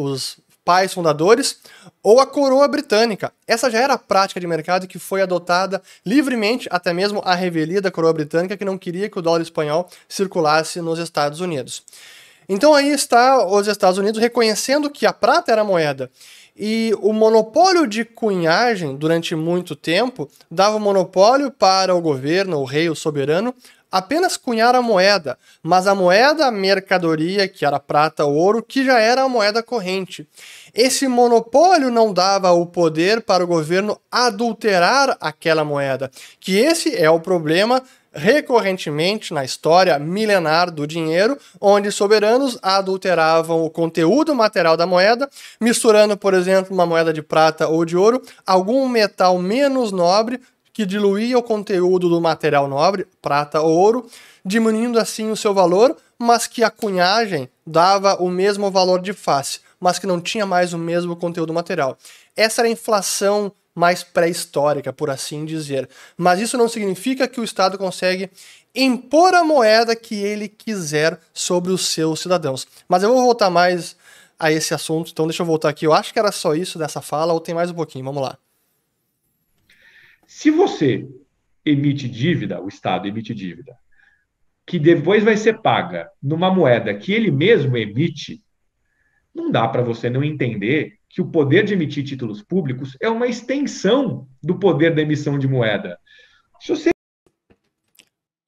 os 0.04 0.40
pais 0.66 0.92
fundadores, 0.92 1.60
ou 2.02 2.20
a 2.20 2.26
coroa 2.26 2.68
britânica. 2.68 3.32
Essa 3.48 3.70
já 3.70 3.80
era 3.80 3.94
a 3.94 3.98
prática 3.98 4.40
de 4.40 4.48
mercado 4.48 4.88
que 4.88 4.98
foi 4.98 5.22
adotada 5.22 5.82
livremente, 6.04 6.68
até 6.72 6.94
mesmo 6.94 7.22
a 7.24 7.36
revelia 7.36 7.80
da 7.80 7.92
coroa 7.92 8.12
britânica, 8.12 8.58
que 8.58 8.66
não 8.66 8.78
queria 8.78 9.08
que 9.08 9.20
o 9.20 9.22
dólar 9.22 9.42
espanhol 9.42 9.88
circulasse 10.08 10.82
nos 10.82 10.98
Estados 10.98 11.42
Unidos. 11.42 11.84
Então 12.48 12.74
aí 12.74 12.90
está 12.90 13.46
os 13.46 13.68
Estados 13.68 14.00
Unidos 14.00 14.20
reconhecendo 14.20 14.90
que 14.90 15.06
a 15.06 15.14
prata 15.14 15.52
era 15.52 15.64
moeda 15.64 16.10
e 16.60 16.94
o 17.00 17.14
monopólio 17.14 17.88
de 17.88 18.04
cunhagem, 18.04 18.98
durante 18.98 19.34
muito 19.34 19.78
tempo, 19.78 20.30
dava 20.52 20.78
monopólio 20.78 21.50
para 21.50 21.96
o 21.96 22.02
governo, 22.02 22.60
o 22.60 22.66
rei, 22.66 22.90
o 22.90 22.96
soberano, 22.96 23.56
apenas 23.90 24.36
cunhar 24.36 24.76
a 24.76 24.82
moeda, 24.82 25.38
mas 25.64 25.88
a 25.88 25.96
moeda 25.96 26.48
a 26.48 26.52
mercadoria, 26.52 27.48
que 27.48 27.66
era 27.66 27.80
prata 27.80 28.26
ou 28.26 28.36
ouro, 28.36 28.62
que 28.62 28.84
já 28.84 29.00
era 29.00 29.24
a 29.24 29.30
moeda 29.30 29.64
corrente. 29.64 30.28
Esse 30.74 31.08
monopólio 31.08 31.90
não 31.90 32.14
dava 32.14 32.52
o 32.52 32.66
poder 32.66 33.22
para 33.22 33.44
o 33.44 33.48
governo 33.48 33.98
adulterar 34.12 35.18
aquela 35.22 35.64
moeda, 35.64 36.12
que 36.42 36.58
esse 36.58 36.94
é 36.94 37.10
o 37.10 37.22
problema 37.22 37.82
recorrentemente 38.14 39.34
na 39.34 39.44
história 39.44 39.98
milenar 40.00 40.72
do 40.72 40.88
dinheiro, 40.88 41.38
onde 41.60 41.92
soberanos 41.92 42.58
adulteravam 42.62 43.64
o 43.64 43.70
conteúdo 43.70 44.34
material 44.34 44.76
da 44.76 44.86
moeda, 44.86 45.30
misturando, 45.60 46.18
por 46.18 46.34
exemplo, 46.34 46.74
uma 46.74 46.86
moeda 46.86 47.14
de 47.14 47.22
prata 47.22 47.68
ou 47.68 47.86
de 47.86 47.96
ouro, 47.96 48.22
algum 48.46 48.88
metal 48.88 49.38
menos 49.38 49.92
nobre 49.92 50.40
que 50.74 50.86
diluía 50.86 51.38
o 51.38 51.44
conteúdo 51.44 52.08
do 52.08 52.22
material 52.22 52.68
nobre, 52.68 53.06
prata 53.22 53.62
ou 53.62 53.78
ouro, 53.78 54.10
diminuindo 54.46 55.00
assim 55.00 55.30
o 55.30 55.36
seu 55.36 55.54
valor, 55.54 55.96
mas 56.18 56.48
que 56.48 56.64
a 56.64 56.70
cunhagem 56.70 57.50
dava 57.66 58.16
o 58.16 58.30
mesmo 58.30 58.72
valor 58.72 59.02
de 59.02 59.14
face, 59.14 59.60
mas 59.80 60.00
que 60.00 60.08
não 60.08 60.20
tinha 60.20 60.46
mais 60.46 60.74
o 60.74 60.78
mesmo 60.78 61.16
conteúdo 61.16 61.54
material. 61.54 61.98
Essa 62.36 62.62
era 62.62 62.70
a 62.70 62.72
inflação 62.72 63.52
mais 63.80 64.04
pré-histórica, 64.04 64.92
por 64.92 65.10
assim 65.10 65.46
dizer. 65.46 65.90
Mas 66.18 66.42
isso 66.42 66.58
não 66.58 66.68
significa 66.68 67.30
que 67.30 67.40
o 67.40 67.44
Estado 67.46 67.78
consegue 67.78 68.30
impor 68.76 69.34
a 69.34 69.44
moeda 69.44 69.96
que 69.96 70.16
ele 70.16 70.50
quiser 70.50 71.18
sobre 71.34 71.72
os 71.72 71.88
seus 71.88 72.20
cidadãos. 72.20 72.68
Mas 72.90 73.04
eu 73.04 73.14
vou 73.14 73.24
voltar 73.24 73.50
mais 73.50 73.96
a 74.38 74.52
esse 74.52 74.74
assunto, 74.74 75.12
então 75.12 75.26
deixa 75.26 75.44
eu 75.44 75.48
voltar 75.48 75.70
aqui. 75.70 75.88
Eu 75.88 75.94
acho 75.94 76.12
que 76.12 76.20
era 76.20 76.32
só 76.32 76.54
isso 76.54 76.78
dessa 76.78 77.02
fala, 77.02 77.32
ou 77.32 77.40
tem 77.40 77.56
mais 77.56 77.72
um 77.72 77.74
pouquinho, 77.74 78.04
vamos 78.04 78.22
lá. 78.22 78.38
Se 80.28 80.52
você 80.52 81.08
emite 81.66 82.10
dívida, 82.10 82.62
o 82.62 82.68
Estado 82.68 83.08
emite 83.08 83.34
dívida, 83.34 83.78
que 84.66 84.78
depois 84.78 85.24
vai 85.24 85.38
ser 85.38 85.62
paga 85.62 86.10
numa 86.22 86.54
moeda 86.54 86.94
que 86.94 87.14
ele 87.14 87.32
mesmo 87.32 87.78
emite, 87.78 88.44
não 89.34 89.50
dá 89.50 89.68
para 89.70 89.82
você 89.82 90.10
não 90.10 90.24
entender 90.24 90.99
que 91.10 91.22
o 91.22 91.26
poder 91.26 91.66
de 91.66 91.74
emitir 91.74 92.06
títulos 92.06 92.42
públicos 92.42 92.96
é 93.02 93.10
uma 93.10 93.28
extensão 93.28 94.28
do 94.42 94.60
poder 94.60 94.94
da 94.94 95.02
emissão 95.02 95.40
de 95.40 95.48
moeda. 95.48 96.00
Se 96.62 96.70
você 96.70 96.92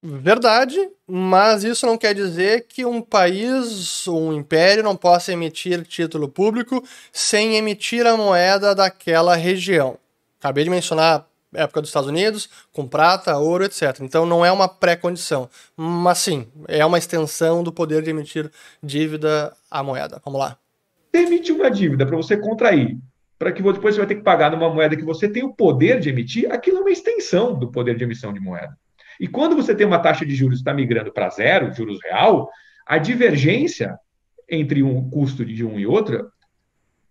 Verdade, 0.04 0.76
mas 1.06 1.62
isso 1.62 1.86
não 1.86 1.96
quer 1.96 2.12
dizer 2.12 2.66
que 2.66 2.84
um 2.84 3.00
país, 3.00 4.08
um 4.08 4.32
império, 4.32 4.82
não 4.82 4.96
possa 4.96 5.32
emitir 5.32 5.84
título 5.84 6.28
público 6.28 6.82
sem 7.12 7.54
emitir 7.54 8.04
a 8.04 8.16
moeda 8.16 8.74
daquela 8.74 9.36
região. 9.36 9.96
Acabei 10.40 10.64
de 10.64 10.70
mencionar 10.70 11.24
a 11.54 11.60
época 11.60 11.82
dos 11.82 11.90
Estados 11.90 12.08
Unidos, 12.08 12.48
com 12.72 12.84
prata, 12.88 13.38
ouro, 13.38 13.64
etc. 13.64 14.00
Então 14.00 14.26
não 14.26 14.44
é 14.44 14.50
uma 14.50 14.68
pré-condição, 14.68 15.48
mas 15.76 16.18
sim, 16.18 16.48
é 16.66 16.84
uma 16.84 16.98
extensão 16.98 17.62
do 17.62 17.72
poder 17.72 18.02
de 18.02 18.10
emitir 18.10 18.50
dívida 18.82 19.56
à 19.70 19.84
moeda. 19.84 20.20
Vamos 20.24 20.40
lá 20.40 20.58
emite 21.12 21.52
uma 21.52 21.70
dívida 21.70 22.06
para 22.06 22.16
você 22.16 22.36
contrair, 22.36 22.98
para 23.38 23.52
que 23.52 23.62
depois 23.62 23.94
você 23.94 24.00
vai 24.00 24.06
ter 24.06 24.14
que 24.16 24.22
pagar 24.22 24.50
numa 24.50 24.72
moeda 24.72 24.96
que 24.96 25.04
você 25.04 25.28
tem 25.28 25.42
o 25.42 25.54
poder 25.54 26.00
de 26.00 26.08
emitir, 26.08 26.50
aquilo 26.50 26.78
é 26.78 26.80
uma 26.80 26.90
extensão 26.90 27.58
do 27.58 27.70
poder 27.70 27.96
de 27.96 28.04
emissão 28.04 28.32
de 28.32 28.40
moeda. 28.40 28.76
E 29.20 29.26
quando 29.28 29.54
você 29.54 29.74
tem 29.74 29.86
uma 29.86 29.98
taxa 29.98 30.24
de 30.24 30.34
juros 30.34 30.58
que 30.58 30.62
está 30.62 30.74
migrando 30.74 31.12
para 31.12 31.28
zero, 31.28 31.72
juros 31.72 31.98
real, 32.02 32.48
a 32.86 32.98
divergência 32.98 33.98
entre 34.48 34.82
um 34.82 35.08
custo 35.08 35.44
de 35.44 35.64
um 35.64 35.78
e 35.78 35.86
outro 35.86 36.30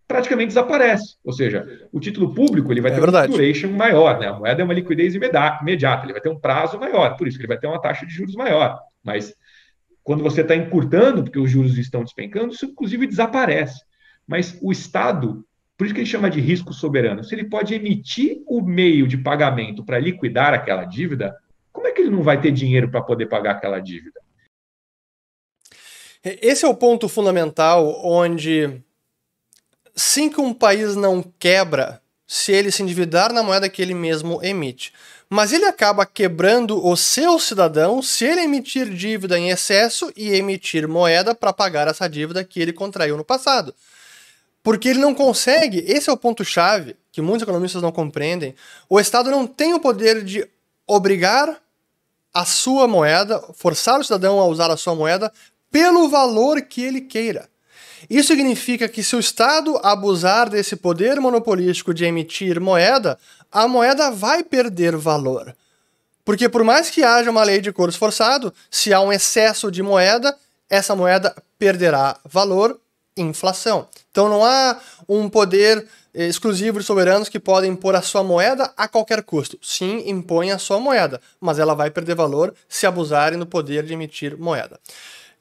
praticamente 0.08 0.50
desaparece. 0.50 1.16
Ou 1.24 1.32
seja, 1.32 1.66
o 1.92 2.00
título 2.00 2.34
público 2.34 2.72
ele 2.72 2.82
vai 2.82 2.92
é 2.92 2.96
ter 2.96 3.02
verdade. 3.02 3.32
uma 3.32 3.38
duration 3.38 3.72
maior, 3.72 4.20
né? 4.20 4.28
A 4.28 4.34
moeda 4.34 4.62
é 4.62 4.66
uma 4.66 4.74
liquidez 4.74 5.16
imediata, 5.16 6.06
ele 6.06 6.12
vai 6.12 6.22
ter 6.22 6.30
um 6.30 6.40
prazo 6.40 6.78
maior, 6.78 7.16
por 7.16 7.28
isso 7.28 7.38
que 7.38 7.44
ele 7.44 7.48
vai 7.54 7.58
ter 7.58 7.68
uma 7.68 7.82
taxa 7.82 8.06
de 8.06 8.14
juros 8.14 8.36
maior. 8.36 8.78
Mas 9.02 9.34
quando 10.04 10.22
você 10.22 10.42
está 10.42 10.56
encurtando, 10.56 11.24
porque 11.24 11.40
os 11.40 11.50
juros 11.50 11.78
estão 11.78 12.04
despencando, 12.04 12.54
isso 12.54 12.66
inclusive 12.66 13.08
desaparece. 13.08 13.82
Mas 14.28 14.58
o 14.62 14.72
Estado, 14.72 15.46
por 15.78 15.86
isso 15.86 15.94
que 15.94 16.02
ele 16.02 16.10
chama 16.10 16.30
de 16.30 16.40
risco 16.40 16.74
soberano, 16.74 17.24
se 17.24 17.36
ele 17.36 17.46
pode 17.46 17.74
emitir 17.74 18.42
o 18.48 18.62
meio 18.62 19.08
de 19.08 19.18
pagamento 19.18 19.84
para 19.84 20.00
liquidar 20.00 20.54
aquela 20.54 20.86
dívida, 20.86 21.36
como 21.72 21.88
é 21.88 21.92
que 21.92 22.02
ele 22.02 22.12
não 22.12 22.22
vai 22.22 22.40
ter 22.40 22.52
dinheiro 22.52 22.90
para 22.90 23.02
poder 23.02 23.28
pagar 23.28 23.52
aquela 23.52 23.80
dívida? 23.80 24.22
Esse 26.24 26.66
é 26.66 26.68
o 26.68 26.76
ponto 26.76 27.10
fundamental 27.10 28.00
onde, 28.06 28.80
sim 29.96 30.30
que 30.30 30.40
um 30.40 30.54
país 30.54 30.96
não 30.96 31.24
quebra 31.40 32.00
se 32.28 32.52
ele 32.52 32.72
se 32.72 32.84
endividar 32.84 33.34
na 33.34 33.42
moeda 33.42 33.68
que 33.68 33.82
ele 33.82 33.94
mesmo 33.94 34.40
emite. 34.44 34.94
Mas 35.30 35.52
ele 35.52 35.66
acaba 35.66 36.06
quebrando 36.06 36.86
o 36.86 36.96
seu 36.96 37.40
cidadão 37.40 38.02
se 38.02 38.24
ele 38.24 38.42
emitir 38.42 38.90
dívida 38.90 39.40
em 39.40 39.50
excesso 39.50 40.12
e 40.16 40.34
emitir 40.34 40.88
moeda 40.88 41.34
para 41.34 41.52
pagar 41.52 41.88
essa 41.88 42.08
dívida 42.08 42.44
que 42.44 42.62
ele 42.62 42.72
contraiu 42.72 43.18
no 43.18 43.24
passado. 43.26 43.74
Porque 44.64 44.90
ele 44.90 45.00
não 45.00 45.14
consegue, 45.14 45.84
esse 45.88 46.10
é 46.10 46.14
o 46.14 46.18
ponto-chave 46.18 46.96
que 47.12 47.22
muitos 47.22 47.44
economistas 47.44 47.82
não 47.82 47.92
compreendem. 47.92 48.56
O 48.90 49.00
Estado 49.00 49.32
não 49.32 49.48
tem 49.48 49.74
o 49.74 49.80
poder 49.80 50.24
de 50.24 50.48
obrigar 50.88 51.58
a 52.34 52.46
sua 52.46 52.88
moeda, 52.88 53.42
forçar 53.54 54.00
o 54.00 54.04
cidadão 54.04 54.40
a 54.40 54.46
usar 54.46 54.72
a 54.72 54.78
sua 54.78 54.96
moeda 54.96 55.32
pelo 55.70 56.10
valor 56.10 56.62
que 56.62 56.82
ele 56.82 57.02
queira. 57.02 57.50
Isso 58.10 58.30
significa 58.30 58.88
que 58.88 59.04
se 59.04 59.16
o 59.16 59.20
Estado 59.20 59.80
abusar 59.84 60.50
desse 60.50 60.76
poder 60.76 61.20
monopolístico 61.20 61.94
de 61.94 62.06
emitir 62.06 62.60
moeda, 62.60 63.18
a 63.52 63.68
moeda 63.68 64.10
vai 64.10 64.44
perder 64.44 64.96
valor. 64.96 65.56
Porque 66.24 66.48
por 66.48 66.64
mais 66.64 66.90
que 66.90 67.04
haja 67.04 67.30
uma 67.30 67.44
lei 67.44 67.62
de 67.62 67.72
curso 67.72 67.98
forçado, 67.98 68.54
se 68.70 68.94
há 68.94 69.02
um 69.02 69.12
excesso 69.12 69.72
de 69.72 69.84
moeda, 69.84 70.36
essa 70.70 70.96
moeda 70.96 71.36
perderá 71.60 72.18
valor 72.26 72.80
inflação. 73.30 73.88
Então 74.12 74.28
não 74.28 74.44
há 74.44 74.78
um 75.08 75.30
poder 75.30 75.86
eh, 76.14 76.28
exclusivo 76.28 76.80
de 76.80 76.86
soberanos 76.86 77.30
que 77.30 77.40
podem 77.40 77.72
impor 77.72 77.96
a 77.96 78.02
sua 78.02 78.24
moeda 78.24 78.72
a 78.76 78.88
qualquer 78.88 79.24
custo. 79.24 79.58
Sim, 79.62 80.10
impõe 80.10 80.52
a 80.52 80.58
sua 80.58 80.80
moeda, 80.80 81.22
mas 81.40 81.60
ela 81.60 81.74
vai 81.74 81.90
perder 81.90 82.16
valor 82.16 82.54
se 82.68 82.86
abusarem 82.86 83.40
do 83.40 83.46
poder 83.46 83.84
de 83.84 83.94
emitir 83.94 84.38
moeda. 84.38 84.80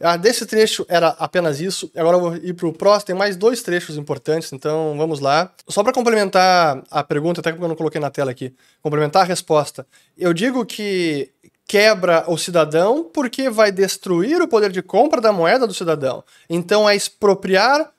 Ah, 0.02 0.16
desse 0.16 0.46
trecho 0.46 0.86
era 0.88 1.08
apenas 1.18 1.60
isso. 1.60 1.90
Agora 1.94 2.16
eu 2.16 2.20
vou 2.20 2.36
ir 2.36 2.54
para 2.54 2.66
o 2.66 2.72
próximo. 2.72 3.08
Tem 3.08 3.14
mais 3.14 3.36
dois 3.36 3.62
trechos 3.62 3.98
importantes, 3.98 4.50
então 4.50 4.96
vamos 4.96 5.20
lá. 5.20 5.52
Só 5.68 5.82
para 5.82 5.92
complementar 5.92 6.82
a 6.90 7.04
pergunta, 7.04 7.40
até 7.40 7.52
que 7.52 7.62
eu 7.62 7.68
não 7.68 7.76
coloquei 7.76 8.00
na 8.00 8.10
tela 8.10 8.30
aqui, 8.30 8.54
complementar 8.82 9.22
a 9.22 9.26
resposta. 9.26 9.86
Eu 10.16 10.32
digo 10.32 10.64
que 10.64 11.30
quebra 11.70 12.24
o 12.26 12.36
cidadão 12.36 13.04
porque 13.04 13.48
vai 13.48 13.70
destruir 13.70 14.42
o 14.42 14.48
poder 14.48 14.72
de 14.72 14.82
compra 14.82 15.20
da 15.20 15.30
moeda 15.30 15.68
do 15.68 15.72
cidadão. 15.72 16.24
Então 16.48 16.90
é 16.90 16.96
expropriar 16.96 17.92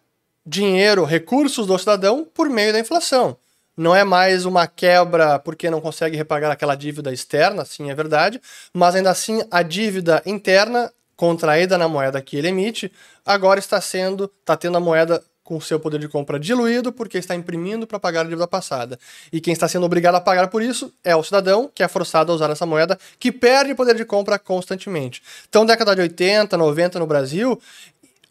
dinheiro, 0.45 1.05
recursos 1.05 1.65
do 1.67 1.79
cidadão 1.79 2.27
por 2.33 2.49
meio 2.49 2.73
da 2.73 2.79
inflação. 2.81 3.37
Não 3.77 3.95
é 3.95 4.03
mais 4.03 4.43
uma 4.43 4.67
quebra 4.67 5.39
porque 5.39 5.69
não 5.69 5.79
consegue 5.79 6.17
repagar 6.17 6.51
aquela 6.51 6.75
dívida 6.75 7.13
externa, 7.13 7.63
sim, 7.63 7.89
é 7.89 7.95
verdade, 7.95 8.41
mas 8.73 8.93
ainda 8.93 9.09
assim 9.09 9.41
a 9.49 9.63
dívida 9.63 10.21
interna 10.25 10.91
contraída 11.15 11.77
na 11.77 11.87
moeda 11.87 12.21
que 12.21 12.35
ele 12.35 12.49
emite 12.49 12.91
agora 13.25 13.57
está 13.57 13.79
sendo, 13.79 14.29
está 14.41 14.57
tendo 14.57 14.75
a 14.75 14.81
moeda 14.81 15.23
com 15.51 15.59
seu 15.59 15.81
poder 15.81 15.99
de 15.99 16.07
compra 16.07 16.39
diluído 16.39 16.93
porque 16.93 17.17
está 17.17 17.35
imprimindo 17.35 17.85
para 17.85 17.99
pagar 17.99 18.21
a 18.21 18.23
dívida 18.23 18.47
passada. 18.47 18.97
E 19.33 19.41
quem 19.41 19.51
está 19.51 19.67
sendo 19.67 19.85
obrigado 19.85 20.15
a 20.15 20.21
pagar 20.21 20.47
por 20.47 20.61
isso 20.61 20.93
é 21.03 21.13
o 21.13 21.21
cidadão, 21.21 21.69
que 21.75 21.83
é 21.83 21.89
forçado 21.89 22.31
a 22.31 22.35
usar 22.35 22.49
essa 22.49 22.65
moeda, 22.65 22.97
que 23.19 23.33
perde 23.33 23.75
poder 23.75 23.95
de 23.95 24.05
compra 24.05 24.39
constantemente. 24.39 25.21
Então, 25.49 25.65
década 25.65 25.93
de 25.93 26.03
80, 26.03 26.55
90 26.55 26.99
no 26.99 27.05
Brasil, 27.05 27.59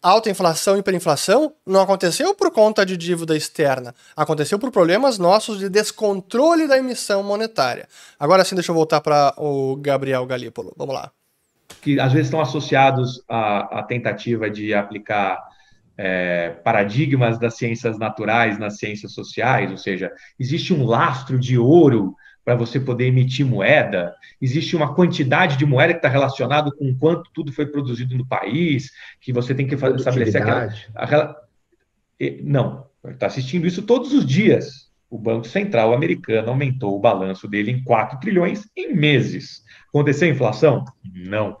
alta 0.01 0.31
inflação 0.31 0.75
e 0.75 0.79
hiperinflação 0.79 1.53
não 1.63 1.81
aconteceu 1.81 2.33
por 2.33 2.49
conta 2.49 2.83
de 2.83 2.97
dívida 2.97 3.37
externa, 3.37 3.93
aconteceu 4.17 4.57
por 4.57 4.71
problemas 4.71 5.19
nossos 5.19 5.59
de 5.59 5.69
descontrole 5.69 6.67
da 6.67 6.79
emissão 6.79 7.21
monetária. 7.21 7.87
Agora 8.19 8.43
sim, 8.43 8.55
deixa 8.55 8.71
eu 8.71 8.75
voltar 8.75 8.99
para 8.99 9.31
o 9.37 9.75
Gabriel 9.75 10.25
Galípolo. 10.25 10.73
Vamos 10.75 10.95
lá. 10.95 11.11
Que 11.83 11.99
às 11.99 12.13
vezes 12.13 12.29
estão 12.29 12.41
associados 12.41 13.23
à, 13.29 13.79
à 13.79 13.83
tentativa 13.83 14.49
de 14.49 14.73
aplicar 14.73 15.51
é, 16.03 16.49
paradigmas 16.63 17.37
das 17.37 17.57
ciências 17.57 17.99
naturais 17.99 18.57
nas 18.57 18.79
ciências 18.79 19.13
sociais, 19.13 19.69
ou 19.69 19.77
seja, 19.77 20.11
existe 20.39 20.73
um 20.73 20.83
lastro 20.83 21.37
de 21.37 21.59
ouro 21.59 22.15
para 22.43 22.55
você 22.55 22.79
poder 22.79 23.05
emitir 23.05 23.45
moeda, 23.45 24.15
existe 24.41 24.75
uma 24.75 24.95
quantidade 24.95 25.57
de 25.57 25.65
moeda 25.65 25.93
que 25.93 25.99
está 25.99 26.09
relacionado 26.09 26.75
com 26.75 26.97
quanto 26.97 27.29
tudo 27.31 27.53
foi 27.53 27.67
produzido 27.67 28.17
no 28.17 28.25
país, 28.25 28.89
que 29.19 29.31
você 29.31 29.53
tem 29.53 29.67
que 29.67 29.77
fazer, 29.77 29.97
estabelecer 29.97 30.41
aquela. 30.41 30.73
aquela 30.95 31.35
não, 32.41 32.87
está 33.07 33.27
assistindo 33.27 33.67
isso 33.67 33.83
todos 33.83 34.11
os 34.11 34.25
dias. 34.25 34.89
O 35.07 35.19
Banco 35.19 35.45
Central 35.45 35.93
americano 35.93 36.49
aumentou 36.49 36.95
o 36.95 36.99
balanço 36.99 37.47
dele 37.47 37.69
em 37.69 37.83
4 37.83 38.19
trilhões 38.19 38.67
em 38.75 38.95
meses. 38.95 39.61
Aconteceu 39.89 40.27
inflação? 40.27 40.83
Não. 41.13 41.60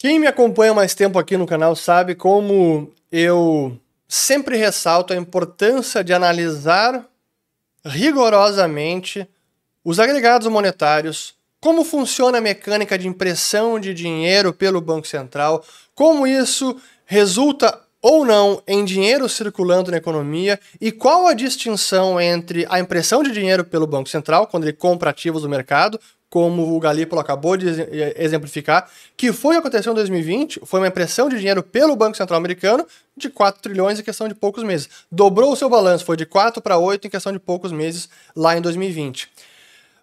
Quem 0.00 0.18
me 0.18 0.26
acompanha 0.26 0.72
mais 0.72 0.94
tempo 0.94 1.18
aqui 1.18 1.36
no 1.36 1.46
canal 1.46 1.76
sabe 1.76 2.14
como 2.14 2.90
eu 3.12 3.78
sempre 4.08 4.56
ressalto 4.56 5.12
a 5.12 5.16
importância 5.16 6.02
de 6.02 6.14
analisar 6.14 7.06
rigorosamente 7.84 9.28
os 9.84 10.00
agregados 10.00 10.48
monetários, 10.48 11.34
como 11.60 11.84
funciona 11.84 12.38
a 12.38 12.40
mecânica 12.40 12.96
de 12.96 13.06
impressão 13.06 13.78
de 13.78 13.92
dinheiro 13.92 14.54
pelo 14.54 14.80
Banco 14.80 15.06
Central, 15.06 15.62
como 15.94 16.26
isso 16.26 16.80
resulta 17.04 17.78
ou 18.00 18.24
não 18.24 18.62
em 18.66 18.86
dinheiro 18.86 19.28
circulando 19.28 19.90
na 19.90 19.98
economia 19.98 20.58
e 20.80 20.90
qual 20.90 21.26
a 21.26 21.34
distinção 21.34 22.18
entre 22.18 22.66
a 22.70 22.80
impressão 22.80 23.22
de 23.22 23.32
dinheiro 23.32 23.66
pelo 23.66 23.86
Banco 23.86 24.08
Central, 24.08 24.46
quando 24.46 24.64
ele 24.64 24.72
compra 24.72 25.10
ativos 25.10 25.42
do 25.42 25.48
mercado, 25.50 26.00
como 26.30 26.76
o 26.76 26.78
Galípolo 26.78 27.20
acabou 27.20 27.56
de 27.56 27.66
exemplificar, 28.16 28.88
que 29.16 29.32
foi 29.32 29.56
o 29.56 29.60
que 29.60 29.66
aconteceu 29.66 29.90
em 29.90 29.96
2020, 29.96 30.60
foi 30.64 30.78
uma 30.78 30.86
impressão 30.86 31.28
de 31.28 31.36
dinheiro 31.36 31.60
pelo 31.60 31.96
Banco 31.96 32.16
Central 32.16 32.38
americano 32.38 32.86
de 33.16 33.28
4 33.28 33.60
trilhões 33.60 33.98
em 33.98 34.02
questão 34.04 34.28
de 34.28 34.34
poucos 34.34 34.62
meses. 34.62 34.88
Dobrou 35.10 35.52
o 35.52 35.56
seu 35.56 35.68
balanço, 35.68 36.04
foi 36.04 36.16
de 36.16 36.24
4 36.24 36.62
para 36.62 36.78
8 36.78 37.08
em 37.08 37.10
questão 37.10 37.32
de 37.32 37.40
poucos 37.40 37.72
meses 37.72 38.08
lá 38.34 38.56
em 38.56 38.60
2020. 38.60 39.28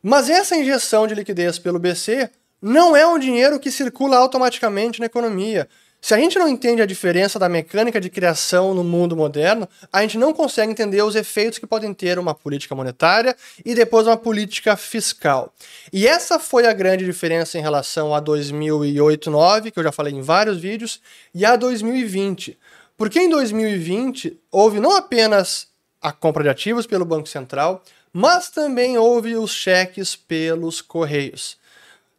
Mas 0.03 0.29
essa 0.29 0.55
injeção 0.55 1.07
de 1.07 1.15
liquidez 1.15 1.57
pelo 1.57 1.79
BC 1.79 2.29
não 2.61 2.95
é 2.95 3.07
um 3.07 3.17
dinheiro 3.17 3.57
que 3.57 3.71
circula 3.71 4.17
automaticamente 4.17 4.99
na 4.99 5.05
economia. 5.05 5.67
Se 5.99 6.13
a 6.13 6.17
gente 6.17 6.37
não 6.37 6.47
entende 6.47 6.81
a 6.81 6.85
diferença 6.85 7.39
da 7.39 7.49
mecânica 7.49 7.99
de 7.99 8.09
criação 8.09 8.73
no 8.73 8.83
mundo 8.83 9.15
moderno, 9.15 9.67
a 9.91 10.01
gente 10.03 10.17
não 10.17 10.31
consegue 10.31 10.71
entender 10.71 11.01
os 11.01 11.15
efeitos 11.15 11.57
que 11.59 11.65
podem 11.65 11.93
ter 11.93 12.19
uma 12.19 12.35
política 12.35 12.75
monetária 12.75 13.35
e 13.65 13.73
depois 13.73 14.05
uma 14.05 14.15
política 14.15 14.77
fiscal. 14.77 15.53
E 15.91 16.07
essa 16.07 16.39
foi 16.39 16.67
a 16.67 16.73
grande 16.73 17.03
diferença 17.03 17.57
em 17.57 17.61
relação 17.61 18.13
a 18.13 18.21
2008-9, 18.21 19.71
que 19.71 19.79
eu 19.79 19.83
já 19.83 19.91
falei 19.91 20.13
em 20.13 20.21
vários 20.21 20.59
vídeos, 20.59 21.01
e 21.33 21.43
a 21.43 21.55
2020. 21.55 22.57
Porque 22.95 23.19
em 23.19 23.29
2020 23.29 24.39
houve 24.51 24.79
não 24.79 24.95
apenas 24.95 25.67
a 26.01 26.11
compra 26.11 26.43
de 26.43 26.49
ativos 26.49 26.85
pelo 26.85 27.05
Banco 27.05 27.27
Central, 27.27 27.83
mas 28.13 28.49
também 28.49 28.97
houve 28.97 29.35
os 29.35 29.51
cheques 29.51 30.15
pelos 30.15 30.79
correios 30.79 31.57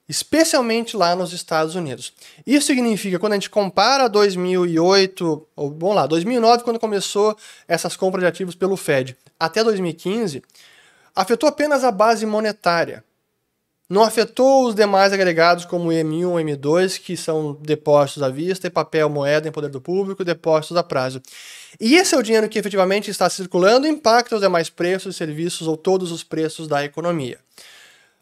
especialmente 0.08 0.96
lá 0.96 1.14
nos 1.14 1.32
Estados 1.32 1.74
Unidos. 1.74 2.12
Isso 2.46 2.68
significa, 2.68 3.18
quando 3.18 3.32
a 3.32 3.36
gente 3.36 3.50
compara 3.50 4.08
2008, 4.08 5.46
ou 5.54 5.70
bom 5.70 5.92
lá, 5.92 6.06
2009, 6.06 6.64
quando 6.64 6.78
começou 6.78 7.36
essas 7.66 7.96
compras 7.96 8.22
de 8.22 8.28
ativos 8.28 8.54
pelo 8.54 8.76
Fed, 8.76 9.16
até 9.38 9.62
2015, 9.62 10.42
afetou 11.14 11.48
apenas 11.48 11.84
a 11.84 11.90
base 11.90 12.24
monetária. 12.24 13.04
Não 13.90 14.02
afetou 14.02 14.66
os 14.66 14.74
demais 14.74 15.14
agregados 15.14 15.64
como 15.64 15.88
M1 15.88 16.40
e 16.40 16.56
M2, 16.56 17.00
que 17.00 17.16
são 17.16 17.54
depósitos 17.54 18.22
à 18.22 18.28
vista 18.28 18.66
e 18.66 18.70
papel 18.70 19.08
moeda 19.08 19.48
em 19.48 19.52
poder 19.52 19.70
do 19.70 19.80
público, 19.80 20.24
depósitos 20.24 20.76
a 20.76 20.82
prazo. 20.82 21.22
E 21.80 21.96
esse 21.96 22.14
é 22.14 22.18
o 22.18 22.22
dinheiro 22.22 22.48
que 22.50 22.58
efetivamente 22.58 23.10
está 23.10 23.30
circulando 23.30 23.86
e 23.86 23.90
impacta 23.90 24.34
os 24.34 24.42
demais 24.42 24.68
preços, 24.68 25.16
serviços 25.16 25.66
ou 25.66 25.74
todos 25.74 26.12
os 26.12 26.22
preços 26.22 26.68
da 26.68 26.84
economia. 26.84 27.38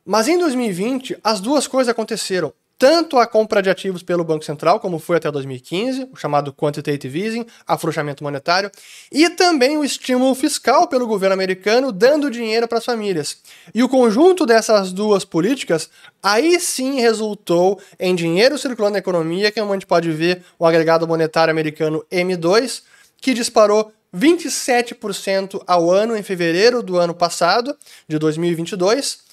Mas 0.06 0.28
em 0.28 0.38
2020, 0.38 1.18
as 1.24 1.40
duas 1.40 1.66
coisas 1.66 1.90
aconteceram. 1.90 2.52
Tanto 2.78 3.18
a 3.18 3.26
compra 3.26 3.62
de 3.62 3.70
ativos 3.70 4.02
pelo 4.02 4.22
Banco 4.22 4.44
Central, 4.44 4.78
como 4.78 4.98
foi 4.98 5.16
até 5.16 5.30
2015, 5.30 6.10
o 6.12 6.16
chamado 6.16 6.52
quantitative 6.52 7.24
easing, 7.24 7.46
afrouxamento 7.66 8.22
monetário, 8.22 8.70
e 9.10 9.30
também 9.30 9.78
o 9.78 9.84
estímulo 9.84 10.34
fiscal 10.34 10.86
pelo 10.86 11.06
governo 11.06 11.32
americano, 11.32 11.90
dando 11.90 12.30
dinheiro 12.30 12.68
para 12.68 12.78
as 12.78 12.84
famílias. 12.84 13.38
E 13.74 13.82
o 13.82 13.88
conjunto 13.88 14.44
dessas 14.44 14.92
duas 14.92 15.24
políticas, 15.24 15.88
aí 16.22 16.60
sim 16.60 17.00
resultou 17.00 17.80
em 17.98 18.14
dinheiro 18.14 18.58
circulando 18.58 18.92
na 18.92 18.98
economia, 18.98 19.50
que 19.50 19.58
é 19.58 19.62
a 19.62 19.72
gente 19.72 19.86
pode 19.86 20.12
ver 20.12 20.44
o 20.58 20.66
agregado 20.66 21.08
monetário 21.08 21.50
americano 21.50 22.04
M2, 22.12 22.82
que 23.20 23.32
disparou 23.34 23.90
27% 24.14 25.62
ao 25.66 25.90
ano 25.90 26.16
em 26.16 26.22
fevereiro 26.22 26.82
do 26.82 26.96
ano 26.98 27.14
passado, 27.14 27.76
de 28.06 28.18
2022, 28.18 29.25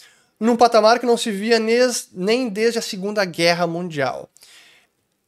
num 0.44 0.58
patamar 0.58 1.00
que 1.00 1.06
não 1.06 1.16
se 1.16 1.32
via 1.32 1.58
nem 1.58 2.50
desde 2.50 2.78
a 2.78 2.82
Segunda 2.82 3.24
Guerra 3.24 3.66
Mundial. 3.66 4.30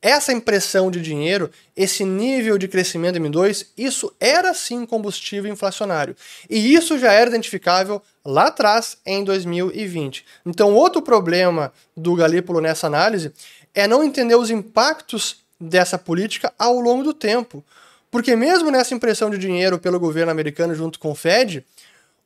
Essa 0.01 0.33
impressão 0.33 0.91
de 0.91 1.01
dinheiro, 1.01 1.49
esse 1.73 2.03
nível 2.03 2.57
de 2.57 2.67
crescimento 2.67 3.17
M2, 3.17 3.67
isso 3.77 4.13
era 4.19 4.53
sim 4.53 4.85
combustível 4.85 5.49
inflacionário. 5.49 6.17
E 6.49 6.75
isso 6.75 6.99
já 6.99 7.13
era 7.13 7.29
identificável 7.29 8.01
lá 8.25 8.47
atrás, 8.47 8.97
em 9.05 9.23
2020. 9.23 10.25
Então, 10.45 10.73
outro 10.73 11.01
problema 11.01 11.71
do 11.95 12.13
Galípolo 12.13 12.59
nessa 12.59 12.85
análise 12.85 13.31
é 13.73 13.87
não 13.87 14.03
entender 14.03 14.35
os 14.35 14.49
impactos 14.49 15.45
dessa 15.57 15.97
política 15.97 16.53
ao 16.59 16.77
longo 16.77 17.05
do 17.05 17.13
tempo. 17.13 17.63
Porque 18.11 18.35
mesmo 18.35 18.69
nessa 18.69 18.93
impressão 18.93 19.29
de 19.29 19.37
dinheiro 19.37 19.79
pelo 19.79 19.97
governo 19.97 20.31
americano 20.31 20.75
junto 20.75 20.99
com 20.99 21.11
o 21.11 21.15
Fed, 21.15 21.65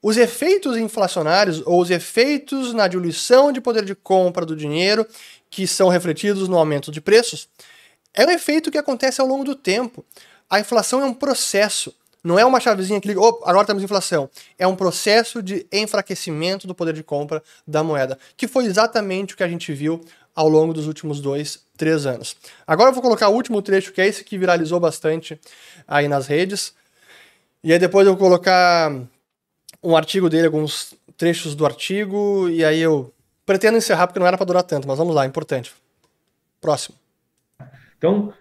os 0.01 0.17
efeitos 0.17 0.77
inflacionários 0.77 1.61
ou 1.65 1.81
os 1.81 1.89
efeitos 1.89 2.73
na 2.73 2.87
diluição 2.87 3.51
de 3.51 3.59
poder 3.59 3.83
de 3.83 3.95
compra 3.95 4.45
do 4.45 4.55
dinheiro, 4.55 5.05
que 5.49 5.67
são 5.67 5.89
refletidos 5.89 6.47
no 6.47 6.57
aumento 6.57 6.91
de 6.91 7.01
preços, 7.01 7.49
é 8.13 8.25
um 8.25 8.29
efeito 8.29 8.71
que 8.71 8.77
acontece 8.77 9.19
ao 9.21 9.27
longo 9.27 9.43
do 9.43 9.55
tempo. 9.55 10.05
A 10.49 10.59
inflação 10.59 11.01
é 11.01 11.05
um 11.05 11.13
processo, 11.13 11.93
não 12.23 12.39
é 12.39 12.45
uma 12.45 12.59
chavezinha 12.59 12.99
que 12.99 13.07
liga, 13.07 13.19
oh, 13.19 13.41
agora 13.45 13.67
temos 13.67 13.83
inflação. 13.83 14.29
É 14.57 14.65
um 14.65 14.75
processo 14.75 15.43
de 15.43 15.65
enfraquecimento 15.71 16.65
do 16.65 16.73
poder 16.73 16.93
de 16.93 17.03
compra 17.03 17.43
da 17.67 17.83
moeda, 17.83 18.17
que 18.35 18.47
foi 18.47 18.65
exatamente 18.65 19.33
o 19.33 19.37
que 19.37 19.43
a 19.43 19.47
gente 19.47 19.71
viu 19.73 20.01
ao 20.35 20.47
longo 20.47 20.73
dos 20.73 20.87
últimos 20.87 21.19
dois, 21.19 21.59
três 21.77 22.05
anos. 22.05 22.35
Agora 22.65 22.89
eu 22.89 22.93
vou 22.93 23.03
colocar 23.03 23.27
o 23.27 23.33
último 23.33 23.61
trecho, 23.61 23.91
que 23.91 24.01
é 24.01 24.07
esse 24.07 24.23
que 24.23 24.37
viralizou 24.37 24.79
bastante 24.79 25.39
aí 25.87 26.07
nas 26.07 26.27
redes. 26.27 26.73
E 27.63 27.73
aí 27.73 27.79
depois 27.79 28.07
eu 28.07 28.13
vou 28.13 28.19
colocar 28.19 28.89
um 29.83 29.95
artigo 29.95 30.29
dele, 30.29 30.47
alguns 30.47 30.93
trechos 31.17 31.55
do 31.55 31.65
artigo, 31.65 32.49
e 32.49 32.63
aí 32.63 32.79
eu 32.79 33.13
pretendo 33.45 33.77
encerrar 33.77 34.07
porque 34.07 34.19
não 34.19 34.27
era 34.27 34.37
para 34.37 34.45
durar 34.45 34.63
tanto, 34.63 34.87
mas 34.87 34.97
vamos 34.97 35.15
lá, 35.15 35.25
importante. 35.25 35.73
Próximo. 36.61 36.97
Então, 37.97 38.33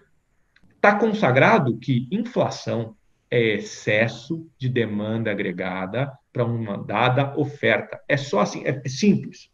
está 0.75 0.95
consagrado 0.95 1.77
que 1.77 2.07
inflação 2.11 2.95
é 3.29 3.55
excesso 3.55 4.49
de 4.57 4.69
demanda 4.69 5.31
agregada 5.31 6.11
para 6.31 6.43
uma 6.43 6.77
dada 6.77 7.37
oferta. 7.37 8.01
É 8.07 8.17
só 8.17 8.39
assim, 8.39 8.63
é 8.65 8.81
simples. 8.87 9.49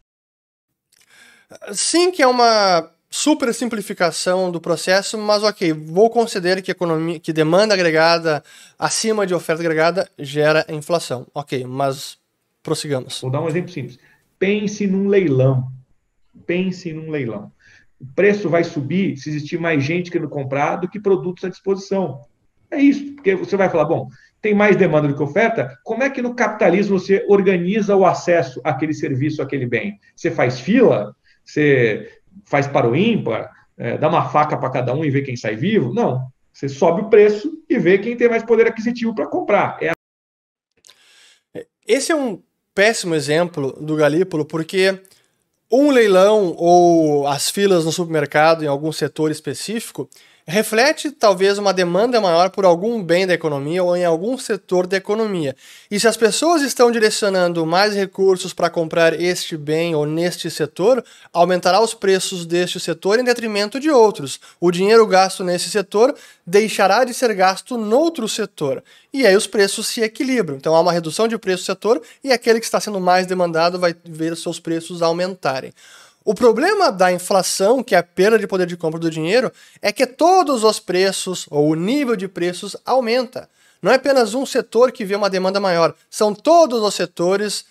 Sim, 1.74 2.12
que 2.12 2.22
é 2.22 2.28
uma 2.28 2.95
super 3.16 3.54
simplificação 3.54 4.52
do 4.52 4.60
processo, 4.60 5.18
mas 5.18 5.42
ok, 5.42 5.72
vou 5.72 6.10
considerar 6.10 6.62
que 6.62 6.70
economia, 6.70 7.18
que 7.18 7.32
demanda 7.32 7.74
agregada 7.74 8.44
acima 8.78 9.26
de 9.26 9.34
oferta 9.34 9.62
agregada 9.62 10.10
gera 10.20 10.66
inflação. 10.68 11.26
Ok, 11.34 11.64
mas 11.66 12.18
prossigamos. 12.62 13.22
Vou 13.22 13.32
dar 13.32 13.42
um 13.42 13.48
exemplo 13.48 13.72
simples. 13.72 13.98
Pense 14.38 14.86
num 14.86 15.08
leilão. 15.08 15.72
Pense 16.46 16.92
num 16.92 17.10
leilão. 17.10 17.52
O 18.00 18.06
preço 18.06 18.50
vai 18.50 18.66
subir 18.66 19.16
se 19.16 19.30
existir 19.30 19.58
mais 19.58 19.82
gente 19.82 20.12
querendo 20.12 20.30
comprar 20.30 20.76
do 20.76 20.90
que 20.90 21.00
produtos 21.00 21.46
à 21.46 21.50
disposição. 21.50 22.20
É 22.70 22.78
isso, 22.78 23.16
porque 23.16 23.34
você 23.34 23.56
vai 23.56 23.70
falar, 23.70 23.86
bom, 23.86 24.10
tem 24.42 24.54
mais 24.54 24.76
demanda 24.76 25.08
do 25.08 25.16
que 25.16 25.24
oferta, 25.24 25.80
como 25.86 26.04
é 26.04 26.10
que 26.10 26.22
no 26.22 26.36
capitalismo 26.36 27.00
você 27.00 27.26
organiza 27.30 27.96
o 27.96 28.06
acesso 28.06 28.60
àquele 28.64 28.94
serviço, 28.94 29.42
àquele 29.42 29.66
bem? 29.66 29.98
Você 30.14 30.30
faz 30.30 30.60
fila? 30.60 31.16
Você 31.46 32.10
faz 32.46 32.68
para 32.68 32.88
o 32.88 32.96
ímpar, 32.96 33.52
é, 33.78 33.98
dá 33.98 34.08
uma 34.08 34.30
faca 34.30 34.58
para 34.58 34.70
cada 34.70 34.94
um 34.94 35.04
e 35.04 35.10
vê 35.10 35.22
quem 35.22 35.36
sai 35.36 35.56
vivo. 35.56 35.94
Não. 35.94 36.28
Você 36.54 36.70
sobe 36.70 37.02
o 37.02 37.10
preço 37.10 37.52
e 37.70 37.78
vê 37.78 37.98
quem 37.98 38.16
tem 38.16 38.30
mais 38.30 38.44
poder 38.44 38.68
aquisitivo 38.68 39.14
para 39.14 39.28
comprar. 39.28 39.78
É 39.82 39.92
Esse 41.86 42.12
é 42.12 42.16
um 42.16 42.42
péssimo 42.74 43.14
exemplo 43.14 43.74
do 43.74 43.96
Galípolo, 43.96 44.46
porque 44.46 45.02
um 45.72 45.92
leilão 45.92 46.54
ou 46.58 47.28
as 47.28 47.50
filas 47.50 47.84
no 47.84 47.92
supermercado 47.92 48.64
em 48.64 48.68
algum 48.68 48.92
setor 48.92 49.32
específico 49.32 50.10
reflete 50.48 51.12
talvez 51.12 51.58
uma 51.58 51.74
demanda 51.74 52.22
maior 52.22 52.52
por 52.52 52.66
algum 52.66 53.02
bem 53.02 53.26
da 53.26 53.34
economia 53.34 53.84
ou 53.84 53.98
em 53.98 54.06
algum 54.06 54.38
setor 54.38 54.86
da 54.86 54.96
economia. 54.96 55.56
E 55.90 56.00
se 56.00 56.08
as 56.08 56.16
pessoas 56.16 56.62
estão 56.62 56.92
direcionando 56.92 57.66
mais 57.66 57.96
recursos 57.96 58.54
para 58.54 58.70
comprar 58.70 59.20
este 59.20 59.58
bem 59.58 59.96
ou 59.96 60.06
neste 60.06 60.52
setor, 60.52 61.04
aumentará 61.34 61.82
os 61.82 61.96
preços 61.96 62.46
deste 62.46 62.80
setor 62.80 63.20
em 63.20 63.24
detrimento 63.24 63.80
de 63.80 63.90
outros. 63.90 64.40
O 64.60 64.70
dinheiro 64.70 65.08
gasto 65.08 65.44
nesse 65.44 65.70
setor 65.70 66.16
deixará 66.46 67.04
de 67.04 67.14
ser 67.14 67.34
gasto 67.34 67.76
noutro 67.76 68.30
setor. 68.30 68.84
E 69.12 69.26
aí 69.26 69.36
os 69.36 69.48
preços 69.48 69.88
se 69.88 70.02
equilibram. 70.02 70.58
Então 70.58 70.76
há 70.76 70.80
uma 70.80 70.92
redução 70.92 71.28
de 71.28 71.38
preço 71.40 71.64
no 71.64 71.66
setor 71.66 72.02
e 72.24 72.32
aquele 72.32 72.60
que 72.60 72.66
está 72.66 72.80
sendo 72.80 73.00
mais 73.00 73.26
demandado 73.26 73.80
vai 73.80 73.96
ver 74.06 74.38
seus 74.38 74.60
preços 74.60 75.02
aumentarem. 75.02 75.74
O 76.26 76.34
problema 76.34 76.92
da 76.92 77.12
inflação, 77.12 77.84
que 77.84 77.94
é 77.94 78.00
a 78.00 78.04
perda 78.04 78.40
de 78.40 78.48
poder 78.48 78.66
de 78.66 78.76
compra 78.76 79.00
do 79.00 79.12
dinheiro, 79.12 79.52
é 79.80 79.92
que 79.92 80.08
todos 80.08 80.64
os 80.64 80.80
preços 80.80 81.46
ou 81.52 81.70
o 81.70 81.76
nível 81.76 82.16
de 82.16 82.28
preços 82.28 82.76
aumenta. 82.84 83.48
Não 83.80 83.92
é 83.92 83.96
apenas 83.96 84.34
um 84.34 84.44
setor 84.44 84.92
que 84.92 85.06
vê 85.06 85.16
uma 85.16 85.30
demanda 85.30 85.60
maior, 85.60 85.94
são 86.10 86.34
todos 86.34 86.82
os 86.82 86.96
setores 86.96 87.66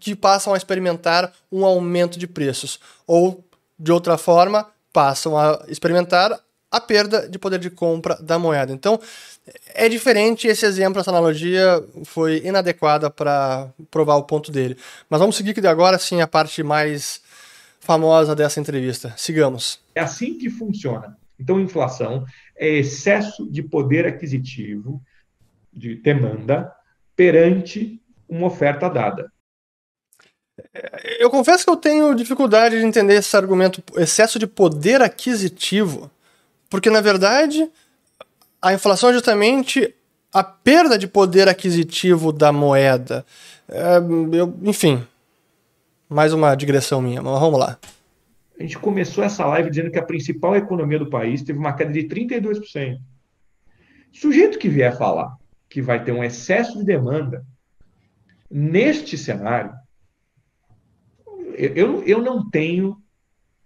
que 0.00 0.16
passam 0.16 0.54
a 0.54 0.56
experimentar 0.56 1.30
um 1.52 1.62
aumento 1.62 2.18
de 2.18 2.26
preços. 2.26 2.80
Ou, 3.06 3.44
de 3.78 3.92
outra 3.92 4.16
forma, 4.16 4.66
passam 4.90 5.36
a 5.36 5.62
experimentar 5.68 6.40
a 6.70 6.80
perda 6.80 7.28
de 7.28 7.38
poder 7.38 7.58
de 7.58 7.68
compra 7.68 8.16
da 8.16 8.38
moeda. 8.38 8.72
Então, 8.72 8.98
é 9.74 9.88
diferente 9.88 10.48
esse 10.48 10.64
exemplo, 10.64 11.00
essa 11.00 11.10
analogia 11.10 11.84
foi 12.04 12.42
inadequada 12.44 13.10
para 13.10 13.68
provar 13.90 14.16
o 14.16 14.24
ponto 14.24 14.50
dele. 14.50 14.76
Mas 15.10 15.20
vamos 15.20 15.36
seguir 15.36 15.52
que 15.52 15.66
agora 15.66 15.98
sim 15.98 16.22
a 16.22 16.26
parte 16.26 16.62
mais 16.62 17.20
famosa 17.84 18.34
dessa 18.34 18.58
entrevista. 18.58 19.12
Sigamos. 19.16 19.78
É 19.94 20.00
assim 20.00 20.38
que 20.38 20.48
funciona. 20.50 21.16
Então, 21.38 21.60
inflação 21.60 22.24
é 22.56 22.68
excesso 22.68 23.48
de 23.50 23.62
poder 23.62 24.06
aquisitivo, 24.06 25.02
de 25.72 25.96
demanda, 25.96 26.72
perante 27.14 28.00
uma 28.28 28.46
oferta 28.46 28.88
dada. 28.88 29.30
Eu 31.18 31.28
confesso 31.30 31.64
que 31.64 31.70
eu 31.70 31.76
tenho 31.76 32.14
dificuldade 32.14 32.78
de 32.78 32.86
entender 32.86 33.14
esse 33.14 33.36
argumento, 33.36 33.82
excesso 33.96 34.38
de 34.38 34.46
poder 34.46 35.02
aquisitivo, 35.02 36.10
porque, 36.70 36.88
na 36.88 37.00
verdade, 37.00 37.68
a 38.62 38.72
inflação 38.72 39.10
é 39.10 39.12
justamente 39.12 39.94
a 40.32 40.42
perda 40.42 40.96
de 40.96 41.06
poder 41.06 41.48
aquisitivo 41.48 42.32
da 42.32 42.52
moeda. 42.52 43.26
É, 43.68 43.98
eu, 44.32 44.56
enfim, 44.62 45.06
mais 46.14 46.32
uma 46.32 46.54
digressão 46.54 47.02
minha, 47.02 47.20
mas 47.20 47.40
vamos 47.40 47.58
lá. 47.58 47.76
A 48.56 48.62
gente 48.62 48.78
começou 48.78 49.24
essa 49.24 49.44
live 49.46 49.68
dizendo 49.68 49.90
que 49.90 49.98
a 49.98 50.04
principal 50.04 50.54
economia 50.54 50.98
do 50.98 51.10
país 51.10 51.42
teve 51.42 51.58
uma 51.58 51.72
queda 51.72 51.92
de 51.92 52.04
32%. 52.04 53.00
Sujeito 54.12 54.56
que 54.56 54.68
vier 54.68 54.96
falar 54.96 55.36
que 55.68 55.82
vai 55.82 56.04
ter 56.04 56.12
um 56.12 56.22
excesso 56.22 56.78
de 56.78 56.84
demanda 56.84 57.44
neste 58.48 59.18
cenário, 59.18 59.74
eu, 61.56 62.04
eu 62.04 62.22
não 62.22 62.48
tenho 62.48 62.96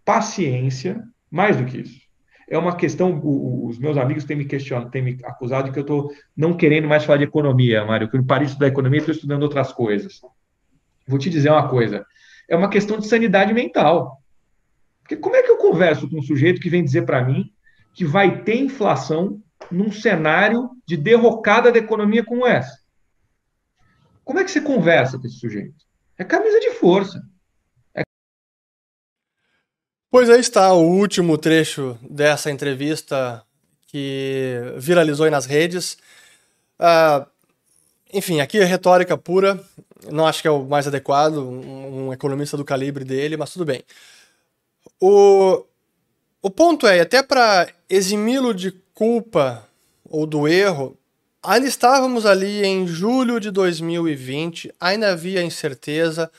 paciência 0.03 1.05
mais 1.31 1.59
do 1.59 1.67
que 1.67 1.83
isso. 1.83 2.01
É 2.49 2.57
uma 2.57 2.75
questão, 2.75 3.21
os 3.23 3.79
meus 3.79 3.99
amigos 3.99 4.25
têm 4.25 4.39
me 4.39 4.47
questionado, 4.47 4.91
têm 4.91 5.03
me 5.03 5.19
acusado 5.23 5.67
de 5.67 5.73
que 5.73 5.79
eu 5.79 5.83
estou 5.83 6.11
não 6.35 6.57
querendo 6.57 6.89
mais 6.89 7.05
falar 7.05 7.19
de 7.19 7.25
economia, 7.25 7.85
Mário, 7.85 8.09
que 8.09 8.17
eu 8.17 8.25
parei 8.25 8.47
de 8.47 8.53
estudar 8.53 8.69
economia 8.69 9.01
estou 9.01 9.15
estudando 9.15 9.43
outras 9.43 9.71
coisas. 9.71 10.23
Vou 11.07 11.19
te 11.19 11.29
dizer 11.29 11.51
uma 11.51 11.69
coisa, 11.69 12.07
é 12.49 12.57
uma 12.57 12.71
questão 12.71 12.99
de 12.99 13.07
sanidade 13.07 13.53
mental. 13.53 14.23
Porque 15.01 15.17
como 15.17 15.37
é 15.37 15.43
que 15.43 15.51
eu 15.51 15.59
converso 15.59 16.09
com 16.09 16.19
um 16.19 16.23
sujeito 16.23 16.61
que 16.61 16.71
vem 16.71 16.85
dizer 16.85 17.03
para 17.03 17.25
mim 17.25 17.53
que 17.95 18.05
vai 18.05 18.43
ter 18.43 18.57
inflação 18.57 19.43
num 19.71 19.91
cenário 19.91 20.71
de 20.87 20.97
derrocada 20.97 21.71
da 21.71 21.79
economia 21.79 22.25
como 22.25 22.47
essa? 22.47 22.79
Como 24.25 24.39
é 24.39 24.45
que 24.45 24.51
você 24.51 24.61
conversa 24.61 25.19
com 25.19 25.27
esse 25.27 25.39
sujeito? 25.39 25.77
É 26.19 26.25
camisa 26.25 26.61
de 26.61 26.71
força. 26.73 27.23
É... 27.95 28.03
Pois 30.11 30.29
aí 30.29 30.41
está 30.41 30.73
o 30.73 30.83
último 30.83 31.39
trecho 31.39 31.99
dessa 32.03 32.51
entrevista 32.51 33.43
que 33.87 34.61
viralizou 34.77 35.31
nas 35.31 35.47
redes. 35.47 35.97
Uh, 36.79 37.27
enfim, 38.13 38.41
aqui 38.41 38.59
é 38.59 38.65
retórica 38.65 39.17
pura 39.17 39.63
não 40.07 40.27
acho 40.27 40.43
que 40.43 40.49
é 40.49 40.51
o 40.51 40.65
mais 40.65 40.87
adequado, 40.87 41.39
um, 41.39 42.07
um 42.07 42.13
economista 42.13 42.57
do 42.57 42.65
calibre 42.65 43.05
dele, 43.05 43.37
mas 43.37 43.53
tudo 43.53 43.65
bem. 43.65 43.83
O, 45.01 45.65
o 46.41 46.51
ponto 46.51 46.87
é, 46.87 47.01
até 47.01 47.23
para 47.23 47.69
eximi-lo 47.89 48.55
de 48.55 48.73
culpa 48.95 49.67
ou 50.09 50.27
do 50.27 50.47
erro, 50.47 50.97
ainda 51.43 51.67
estávamos 51.67 52.25
ali 52.25 52.65
em 52.65 52.87
julho 52.87 53.41
de 53.41 53.51
2020, 53.51 54.73
ainda 54.81 55.11
havia 55.11 55.43
incerteza. 55.43 56.31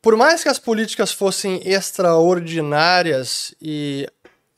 Por 0.00 0.16
mais 0.16 0.42
que 0.42 0.48
as 0.48 0.58
políticas 0.58 1.12
fossem 1.12 1.60
extraordinárias 1.64 3.54
e 3.60 4.08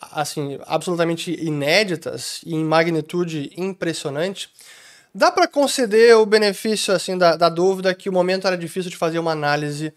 assim 0.01 0.59
absolutamente 0.67 1.33
inéditas 1.33 2.41
e 2.47 2.55
em 2.55 2.65
magnitude 2.65 3.51
impressionante, 3.57 4.49
Dá 5.14 5.31
para 5.31 5.49
conceder 5.49 6.16
o 6.16 6.27
benefício 6.27 6.94
assim 6.94 7.16
da, 7.16 7.37
da 7.37 7.49
dúvida 7.49 7.94
que 7.94 8.09
o 8.09 8.12
momento 8.12 8.47
era 8.47 8.57
difícil 8.57 8.90
de 8.90 8.97
fazer 8.97 9.18
uma 9.18 9.33
análise 9.33 9.92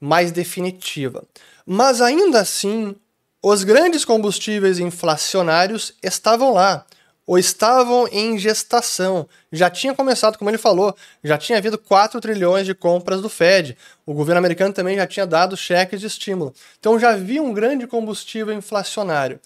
mais 0.00 0.32
definitiva. 0.32 1.24
Mas 1.66 2.00
ainda 2.00 2.40
assim, 2.40 2.94
os 3.42 3.64
grandes 3.64 4.04
combustíveis 4.04 4.78
inflacionários 4.78 5.94
estavam 6.02 6.52
lá, 6.52 6.84
ou 7.26 7.38
estavam 7.38 8.08
em 8.08 8.38
gestação. 8.38 9.28
Já 9.50 9.70
tinha 9.70 9.94
começado, 9.94 10.36
como 10.36 10.50
ele 10.50 10.58
falou, 10.58 10.94
já 11.22 11.38
tinha 11.38 11.58
havido 11.58 11.78
4 11.78 12.20
trilhões 12.20 12.66
de 12.66 12.74
compras 12.74 13.20
do 13.20 13.28
Fed. 13.28 13.76
O 14.04 14.12
governo 14.12 14.38
americano 14.38 14.74
também 14.74 14.96
já 14.96 15.06
tinha 15.06 15.26
dado 15.26 15.56
cheques 15.56 16.00
de 16.00 16.06
estímulo. 16.06 16.52
Então 16.78 16.98
já 16.98 17.10
havia 17.10 17.42
um 17.42 17.52
grande 17.52 17.86
combustível 17.86 18.52
inflacionário. 18.52 19.40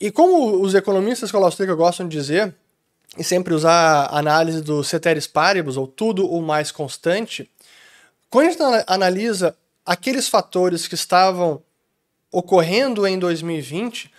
E 0.00 0.10
como 0.10 0.62
os 0.62 0.74
economistas 0.74 1.30
que 1.30 1.74
gostam 1.74 2.08
de 2.08 2.16
dizer, 2.16 2.54
e 3.18 3.24
sempre 3.24 3.54
usar 3.54 4.04
a 4.04 4.18
análise 4.18 4.62
do 4.62 4.84
ceteris 4.84 5.26
paribus, 5.26 5.76
ou 5.76 5.86
tudo 5.86 6.30
o 6.30 6.40
mais 6.40 6.70
constante, 6.70 7.50
quando 8.28 8.46
a 8.46 8.50
gente 8.50 8.84
analisa 8.86 9.56
aqueles 9.84 10.28
fatores 10.28 10.86
que 10.86 10.94
estavam 10.94 11.62
ocorrendo 12.30 13.06
em 13.06 13.18
2020, 13.18 14.10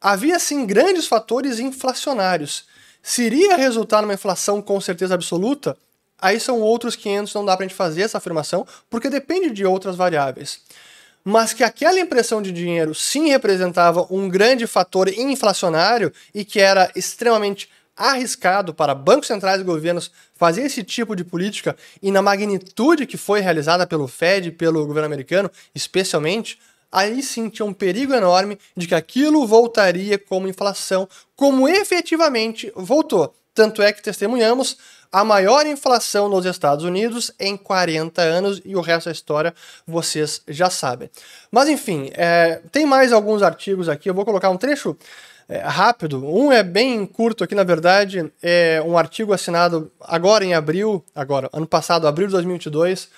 havia 0.00 0.38
sim 0.38 0.64
grandes 0.64 1.06
fatores 1.06 1.58
inflacionários. 1.58 2.66
Se 3.02 3.22
iria 3.22 3.56
resultar 3.56 4.00
numa 4.00 4.14
inflação 4.14 4.62
com 4.62 4.80
certeza 4.80 5.14
absoluta, 5.14 5.76
aí 6.18 6.40
são 6.40 6.60
outros 6.60 6.96
500, 6.96 7.34
não 7.34 7.44
dá 7.44 7.56
para 7.56 7.66
a 7.66 7.68
gente 7.68 7.76
fazer 7.76 8.02
essa 8.02 8.18
afirmação, 8.18 8.66
porque 8.88 9.10
depende 9.10 9.50
de 9.50 9.66
outras 9.66 9.96
variáveis. 9.96 10.60
Mas 11.22 11.52
que 11.52 11.62
aquela 11.62 12.00
impressão 12.00 12.40
de 12.40 12.50
dinheiro 12.50 12.94
sim 12.94 13.28
representava 13.28 14.06
um 14.10 14.28
grande 14.28 14.66
fator 14.66 15.08
inflacionário 15.08 16.10
e 16.34 16.44
que 16.44 16.58
era 16.58 16.90
extremamente 16.96 17.68
arriscado 17.98 18.72
para 18.72 18.94
bancos 18.94 19.26
centrais 19.26 19.60
e 19.60 19.64
governos 19.64 20.10
fazer 20.36 20.62
esse 20.62 20.84
tipo 20.84 21.16
de 21.16 21.24
política 21.24 21.76
e 22.00 22.12
na 22.12 22.22
magnitude 22.22 23.06
que 23.06 23.16
foi 23.16 23.40
realizada 23.40 23.86
pelo 23.86 24.06
Fed 24.06 24.48
e 24.48 24.52
pelo 24.52 24.86
governo 24.86 25.06
americano, 25.06 25.50
especialmente, 25.74 26.58
aí 26.90 27.22
sim 27.22 27.48
tinha 27.48 27.66
um 27.66 27.72
perigo 27.72 28.14
enorme 28.14 28.58
de 28.76 28.86
que 28.86 28.94
aquilo 28.94 29.46
voltaria 29.46 30.16
como 30.16 30.48
inflação, 30.48 31.08
como 31.34 31.68
efetivamente 31.68 32.72
voltou. 32.76 33.34
Tanto 33.52 33.82
é 33.82 33.92
que 33.92 34.00
testemunhamos 34.00 34.78
a 35.10 35.24
maior 35.24 35.66
inflação 35.66 36.28
nos 36.28 36.44
Estados 36.44 36.84
Unidos 36.84 37.32
em 37.40 37.56
40 37.56 38.20
anos 38.22 38.60
e 38.64 38.76
o 38.76 38.80
resto 38.80 39.06
da 39.06 39.12
história 39.12 39.54
vocês 39.86 40.42
já 40.46 40.70
sabem. 40.70 41.10
Mas 41.50 41.68
enfim, 41.68 42.10
é, 42.14 42.60
tem 42.70 42.86
mais 42.86 43.12
alguns 43.12 43.42
artigos 43.42 43.88
aqui, 43.88 44.08
eu 44.08 44.14
vou 44.14 44.24
colocar 44.24 44.50
um 44.50 44.56
trecho 44.56 44.96
é, 45.48 45.58
rápido. 45.58 46.24
Um 46.24 46.52
é 46.52 46.62
bem 46.62 47.06
curto 47.06 47.42
aqui, 47.42 47.54
na 47.54 47.64
verdade, 47.64 48.30
é 48.42 48.82
um 48.84 48.98
artigo 48.98 49.32
assinado 49.32 49.90
agora 50.00 50.44
em 50.44 50.54
abril, 50.54 51.02
agora, 51.14 51.48
ano 51.52 51.66
passado, 51.66 52.06
abril 52.06 52.26
de 52.26 52.32
2022, 52.32 53.08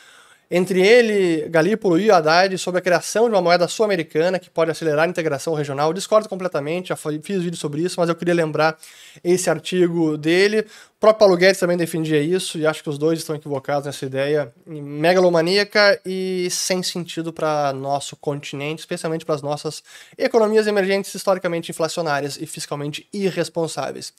entre 0.50 0.80
ele, 0.80 1.48
Galípolo 1.48 1.96
e 1.96 2.10
Haddad 2.10 2.58
sobre 2.58 2.80
a 2.80 2.82
criação 2.82 3.28
de 3.28 3.34
uma 3.36 3.40
moeda 3.40 3.68
sul-americana 3.68 4.36
que 4.36 4.50
pode 4.50 4.70
acelerar 4.70 5.04
a 5.04 5.08
integração 5.08 5.54
regional. 5.54 5.90
Eu 5.90 5.94
discordo 5.94 6.28
completamente, 6.28 6.88
já 6.88 6.96
fiz 6.96 7.40
vídeo 7.40 7.56
sobre 7.56 7.82
isso, 7.82 8.00
mas 8.00 8.08
eu 8.08 8.16
queria 8.16 8.34
lembrar 8.34 8.76
esse 9.22 9.48
artigo 9.48 10.18
dele. 10.18 10.60
O 10.96 11.00
próprio 11.00 11.20
Paulo 11.20 11.36
Guedes 11.36 11.60
também 11.60 11.76
defendia 11.76 12.20
isso, 12.20 12.58
e 12.58 12.66
acho 12.66 12.82
que 12.82 12.90
os 12.90 12.98
dois 12.98 13.20
estão 13.20 13.36
equivocados 13.36 13.86
nessa 13.86 14.04
ideia 14.04 14.52
megalomaníaca 14.66 16.00
e 16.04 16.48
sem 16.50 16.82
sentido 16.82 17.32
para 17.32 17.72
nosso 17.72 18.16
continente, 18.16 18.80
especialmente 18.80 19.24
para 19.24 19.36
as 19.36 19.42
nossas 19.42 19.84
economias 20.18 20.66
emergentes 20.66 21.14
historicamente 21.14 21.70
inflacionárias 21.70 22.36
e 22.36 22.44
fiscalmente 22.44 23.06
irresponsáveis. 23.12 24.12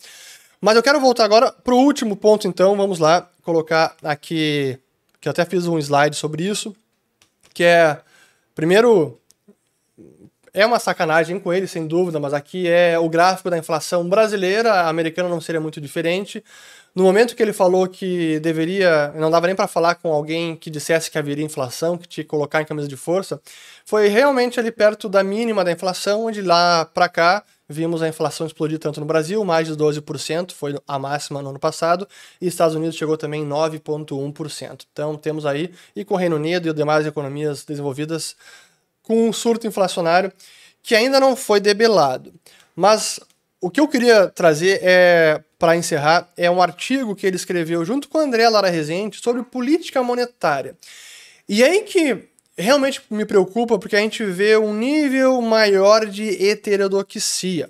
Mas 0.62 0.78
eu 0.78 0.84
quero 0.84 1.02
voltar 1.02 1.26
agora 1.26 1.52
para 1.52 1.74
o 1.74 1.78
último 1.78 2.16
ponto, 2.16 2.48
então, 2.48 2.78
vamos 2.78 3.00
lá, 3.00 3.30
colocar 3.44 3.98
aqui 4.02 4.80
que 5.22 5.28
eu 5.28 5.32
até 5.32 5.46
fiz 5.46 5.68
um 5.68 5.78
slide 5.78 6.16
sobre 6.16 6.44
isso, 6.44 6.76
que 7.54 7.64
é, 7.64 8.02
primeiro, 8.56 9.22
é 10.52 10.66
uma 10.66 10.80
sacanagem 10.80 11.40
com 11.40 11.54
ele, 11.54 11.68
sem 11.68 11.88
dúvida, 11.88 12.20
mas 12.20 12.34
aqui 12.34 12.68
é 12.68 12.98
o 12.98 13.08
gráfico 13.08 13.50
da 13.50 13.58
inflação 13.58 14.10
brasileira, 14.10 14.74
a 14.74 14.90
americana 14.90 15.30
não 15.30 15.40
seria 15.40 15.62
muito 15.62 15.80
diferente. 15.80 16.44
No 16.94 17.04
momento 17.04 17.36
que 17.36 17.42
ele 17.42 17.54
falou 17.54 17.88
que 17.88 18.40
deveria, 18.42 19.14
não 19.16 19.32
dava 19.32 19.48
nem 19.48 19.56
para 19.56 19.68
falar 19.68 19.96
com 19.96 20.12
alguém 20.12 20.58
que 20.58 20.70
dissesse 20.70 21.10
que 21.10 21.18
haveria 21.18 21.46
inflação, 21.46 21.98
que 21.98 22.08
que 22.08 22.24
colocar 22.24 22.62
em 22.62 22.66
camisa 22.66 22.88
de 22.88 22.98
força, 22.98 23.42
foi 23.86 24.10
realmente 24.10 24.60
ali 24.60 24.72
perto 24.72 25.08
da 25.08 25.24
mínima 25.24 25.64
da 25.64 25.72
inflação, 25.72 26.26
onde 26.26 26.42
lá 26.42 26.84
para 26.84 27.08
cá 27.08 27.44
vimos 27.70 28.02
a 28.02 28.08
inflação 28.10 28.46
explodir 28.46 28.78
tanto 28.78 29.00
no 29.00 29.06
Brasil, 29.06 29.44
mais 29.46 29.68
de 29.68 29.74
12%, 29.74 30.52
foi 30.52 30.78
a 30.86 31.00
máxima 31.00 31.42
no 31.42 31.50
ano 31.52 31.60
passado, 31.60 32.06
e 32.42 32.48
Estados 32.48 32.76
Unidos 32.76 32.98
chegou 32.98 33.18
também 33.18 33.44
em 33.44 33.48
9,1%. 33.48 34.86
Então 34.92 35.16
temos 35.16 35.46
aí, 35.46 35.74
e 35.96 36.04
com 36.04 36.16
o 36.16 36.18
Reino 36.18 36.36
Unido 36.36 36.68
e 36.68 36.74
demais 36.74 37.06
economias 37.06 37.64
desenvolvidas, 37.64 38.36
com 39.02 39.30
um 39.30 39.32
surto 39.32 39.66
inflacionário 39.66 40.32
que 40.84 40.94
ainda 40.94 41.20
não 41.20 41.36
foi 41.36 41.62
debelado. 41.62 42.34
Mas 42.76 43.20
o 43.62 43.70
que 43.70 43.80
eu 43.80 43.88
queria 43.88 44.28
trazer 44.28 44.80
é, 44.82 45.42
para 45.60 45.78
encerrar, 45.78 46.28
é 46.36 46.50
um 46.50 46.62
artigo 46.62 47.16
que 47.16 47.28
ele 47.28 47.36
escreveu 47.36 47.86
junto 47.86 48.10
com 48.10 48.18
André 48.18 48.50
Lara 48.50 48.70
Rezende 48.70 49.22
sobre 49.22 49.44
política 49.44 50.02
monetária. 50.02 50.76
E 51.48 51.62
é 51.62 51.68
aí 51.68 51.84
que 51.84 52.28
realmente 52.58 53.02
me 53.10 53.24
preocupa 53.24 53.78
porque 53.78 53.96
a 53.96 54.00
gente 54.00 54.24
vê 54.26 54.58
um 54.58 54.74
nível 54.74 55.40
maior 55.42 56.08
de 56.08 56.44
heterodoxia, 56.44 57.70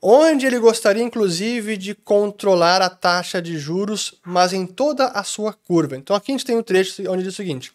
onde 0.00 0.46
ele 0.46 0.58
gostaria 0.58 1.02
inclusive 1.02 1.76
de 1.76 1.94
controlar 1.94 2.80
a 2.80 2.88
taxa 2.88 3.40
de 3.42 3.58
juros, 3.58 4.14
mas 4.24 4.54
em 4.54 4.64
toda 4.66 5.08
a 5.08 5.22
sua 5.22 5.52
curva. 5.52 5.96
Então 5.96 6.16
aqui 6.16 6.32
a 6.32 6.34
gente 6.34 6.46
tem 6.46 6.56
um 6.56 6.62
trecho 6.62 7.02
onde 7.10 7.22
diz 7.22 7.34
o 7.34 7.36
seguinte: 7.36 7.72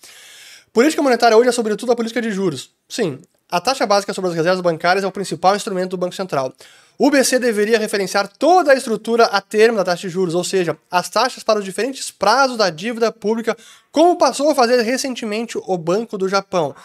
Política 0.73 1.03
monetária 1.03 1.37
hoje 1.37 1.49
é 1.49 1.51
sobretudo 1.51 1.91
a 1.91 1.95
política 1.95 2.21
de 2.21 2.31
juros. 2.31 2.71
Sim, 2.89 3.19
a 3.51 3.59
taxa 3.59 3.85
básica 3.85 4.13
sobre 4.13 4.29
as 4.29 4.35
reservas 4.35 4.61
bancárias 4.61 5.03
é 5.03 5.07
o 5.07 5.11
principal 5.11 5.55
instrumento 5.55 5.91
do 5.91 5.97
Banco 5.97 6.15
Central. 6.15 6.53
O 7.03 7.09
BC 7.09 7.39
deveria 7.39 7.79
referenciar 7.79 8.27
toda 8.27 8.71
a 8.71 8.75
estrutura 8.75 9.25
a 9.25 9.41
termo 9.41 9.75
da 9.75 9.83
taxa 9.83 10.07
de 10.07 10.13
juros, 10.13 10.35
ou 10.35 10.43
seja, 10.43 10.77
as 10.91 11.09
taxas 11.09 11.41
para 11.41 11.57
os 11.57 11.65
diferentes 11.65 12.11
prazos 12.11 12.57
da 12.57 12.69
dívida 12.69 13.11
pública, 13.11 13.57
como 13.91 14.19
passou 14.19 14.51
a 14.51 14.53
fazer 14.53 14.79
recentemente 14.83 15.57
o 15.57 15.77
Banco 15.79 16.15
do 16.15 16.29
Japão. 16.29 16.75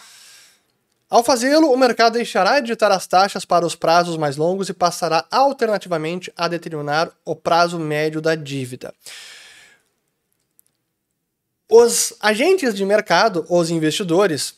Ao 1.07 1.23
fazê-lo, 1.23 1.71
o 1.71 1.77
mercado 1.77 2.13
deixará 2.13 2.59
de 2.59 2.65
ditar 2.65 2.91
as 2.91 3.05
taxas 3.05 3.45
para 3.45 3.63
os 3.63 3.75
prazos 3.75 4.17
mais 4.17 4.37
longos 4.37 4.69
e 4.69 4.73
passará 4.73 5.23
alternativamente 5.29 6.33
a 6.35 6.47
determinar 6.47 7.11
o 7.23 7.35
prazo 7.35 7.77
médio 7.77 8.19
da 8.19 8.33
dívida. 8.33 8.91
Os 11.69 12.13
agentes 12.19 12.73
de 12.73 12.83
mercado, 12.83 13.45
os 13.47 13.69
investidores, 13.69 14.55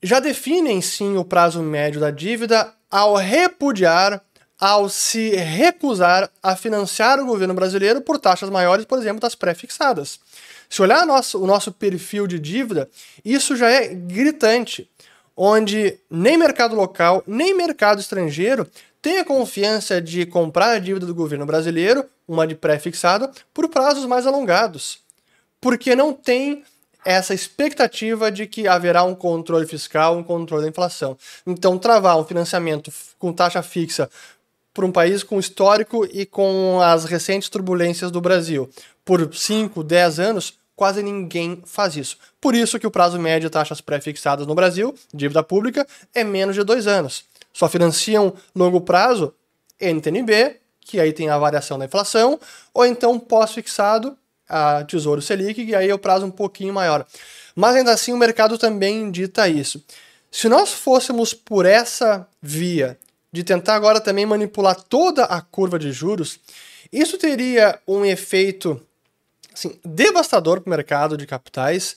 já 0.00 0.20
definem 0.20 0.80
sim 0.80 1.16
o 1.16 1.24
prazo 1.24 1.60
médio 1.60 2.00
da 2.00 2.12
dívida 2.12 2.72
ao 2.88 3.16
repudiar 3.16 4.22
ao 4.60 4.90
se 4.90 5.30
recusar 5.30 6.30
a 6.42 6.54
financiar 6.54 7.18
o 7.18 7.24
governo 7.24 7.54
brasileiro 7.54 8.02
por 8.02 8.18
taxas 8.18 8.50
maiores, 8.50 8.84
por 8.84 8.98
exemplo, 8.98 9.20
das 9.20 9.34
pré-fixadas. 9.34 10.20
Se 10.68 10.82
olhar 10.82 11.06
nosso, 11.06 11.42
o 11.42 11.46
nosso 11.46 11.72
perfil 11.72 12.26
de 12.26 12.38
dívida, 12.38 12.88
isso 13.24 13.56
já 13.56 13.70
é 13.70 13.88
gritante, 13.88 14.88
onde 15.34 15.98
nem 16.10 16.36
mercado 16.36 16.76
local, 16.76 17.24
nem 17.26 17.56
mercado 17.56 18.00
estrangeiro 18.00 18.68
tem 19.00 19.18
a 19.18 19.24
confiança 19.24 20.00
de 20.00 20.26
comprar 20.26 20.72
a 20.72 20.78
dívida 20.78 21.06
do 21.06 21.14
governo 21.14 21.46
brasileiro, 21.46 22.04
uma 22.28 22.46
de 22.46 22.54
pré-fixada, 22.54 23.30
por 23.54 23.66
prazos 23.68 24.04
mais 24.04 24.26
alongados. 24.26 24.98
Porque 25.58 25.96
não 25.96 26.12
tem 26.12 26.62
essa 27.02 27.32
expectativa 27.32 28.30
de 28.30 28.46
que 28.46 28.68
haverá 28.68 29.02
um 29.04 29.14
controle 29.14 29.66
fiscal, 29.66 30.18
um 30.18 30.22
controle 30.22 30.64
da 30.64 30.68
inflação. 30.68 31.16
Então, 31.46 31.78
travar 31.78 32.18
um 32.18 32.24
financiamento 32.24 32.92
com 33.18 33.32
taxa 33.32 33.62
fixa 33.62 34.10
por 34.72 34.84
um 34.84 34.92
país 34.92 35.22
com 35.22 35.38
histórico 35.38 36.06
e 36.12 36.24
com 36.24 36.80
as 36.80 37.04
recentes 37.04 37.48
turbulências 37.48 38.10
do 38.10 38.20
Brasil. 38.20 38.68
Por 39.04 39.34
5, 39.34 39.82
10 39.82 40.20
anos, 40.20 40.58
quase 40.76 41.02
ninguém 41.02 41.62
faz 41.66 41.96
isso. 41.96 42.16
Por 42.40 42.54
isso 42.54 42.78
que 42.78 42.86
o 42.86 42.90
prazo 42.90 43.18
médio 43.18 43.48
de 43.48 43.52
taxas 43.52 43.80
pré-fixadas 43.80 44.46
no 44.46 44.54
Brasil, 44.54 44.94
dívida 45.12 45.42
pública, 45.42 45.86
é 46.14 46.24
menos 46.24 46.54
de 46.54 46.62
dois 46.62 46.86
anos. 46.86 47.24
Só 47.52 47.68
financiam 47.68 48.32
longo 48.54 48.80
prazo 48.80 49.34
NTNB, 49.80 50.56
que 50.80 50.98
aí 50.98 51.12
tem 51.12 51.28
a 51.28 51.38
variação 51.38 51.78
da 51.78 51.84
inflação, 51.84 52.38
ou 52.72 52.86
então 52.86 53.18
pós-fixado, 53.18 54.16
a 54.48 54.82
Tesouro 54.84 55.22
Selic, 55.22 55.66
que 55.66 55.74
aí 55.74 55.88
é 55.88 55.94
o 55.94 55.98
prazo 55.98 56.26
um 56.26 56.30
pouquinho 56.30 56.72
maior. 56.72 57.06
Mas 57.54 57.76
ainda 57.76 57.92
assim 57.92 58.12
o 58.12 58.16
mercado 58.16 58.58
também 58.58 59.10
dita 59.10 59.48
isso. 59.48 59.84
Se 60.30 60.48
nós 60.48 60.72
fôssemos 60.72 61.34
por 61.34 61.66
essa 61.66 62.26
via 62.40 62.98
de 63.32 63.44
tentar 63.44 63.74
agora 63.74 64.00
também 64.00 64.26
manipular 64.26 64.74
toda 64.74 65.24
a 65.24 65.40
curva 65.40 65.78
de 65.78 65.92
juros, 65.92 66.40
isso 66.92 67.16
teria 67.18 67.78
um 67.86 68.04
efeito 68.04 68.80
assim, 69.54 69.78
devastador 69.84 70.60
para 70.60 70.68
o 70.68 70.70
mercado 70.70 71.16
de 71.16 71.26
capitais, 71.26 71.96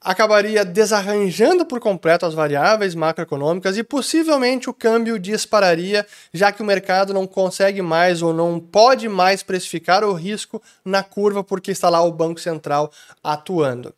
acabaria 0.00 0.64
desarranjando 0.64 1.66
por 1.66 1.80
completo 1.80 2.26
as 2.26 2.34
variáveis 2.34 2.94
macroeconômicas 2.94 3.76
e 3.76 3.82
possivelmente 3.82 4.70
o 4.70 4.74
câmbio 4.74 5.18
dispararia, 5.18 6.06
já 6.32 6.52
que 6.52 6.62
o 6.62 6.64
mercado 6.64 7.12
não 7.12 7.26
consegue 7.26 7.82
mais 7.82 8.22
ou 8.22 8.32
não 8.32 8.60
pode 8.60 9.08
mais 9.08 9.42
precificar 9.42 10.04
o 10.04 10.12
risco 10.12 10.62
na 10.84 11.02
curva 11.02 11.42
porque 11.42 11.72
está 11.72 11.88
lá 11.88 12.00
o 12.02 12.12
Banco 12.12 12.40
Central 12.40 12.92
atuando. 13.22 13.92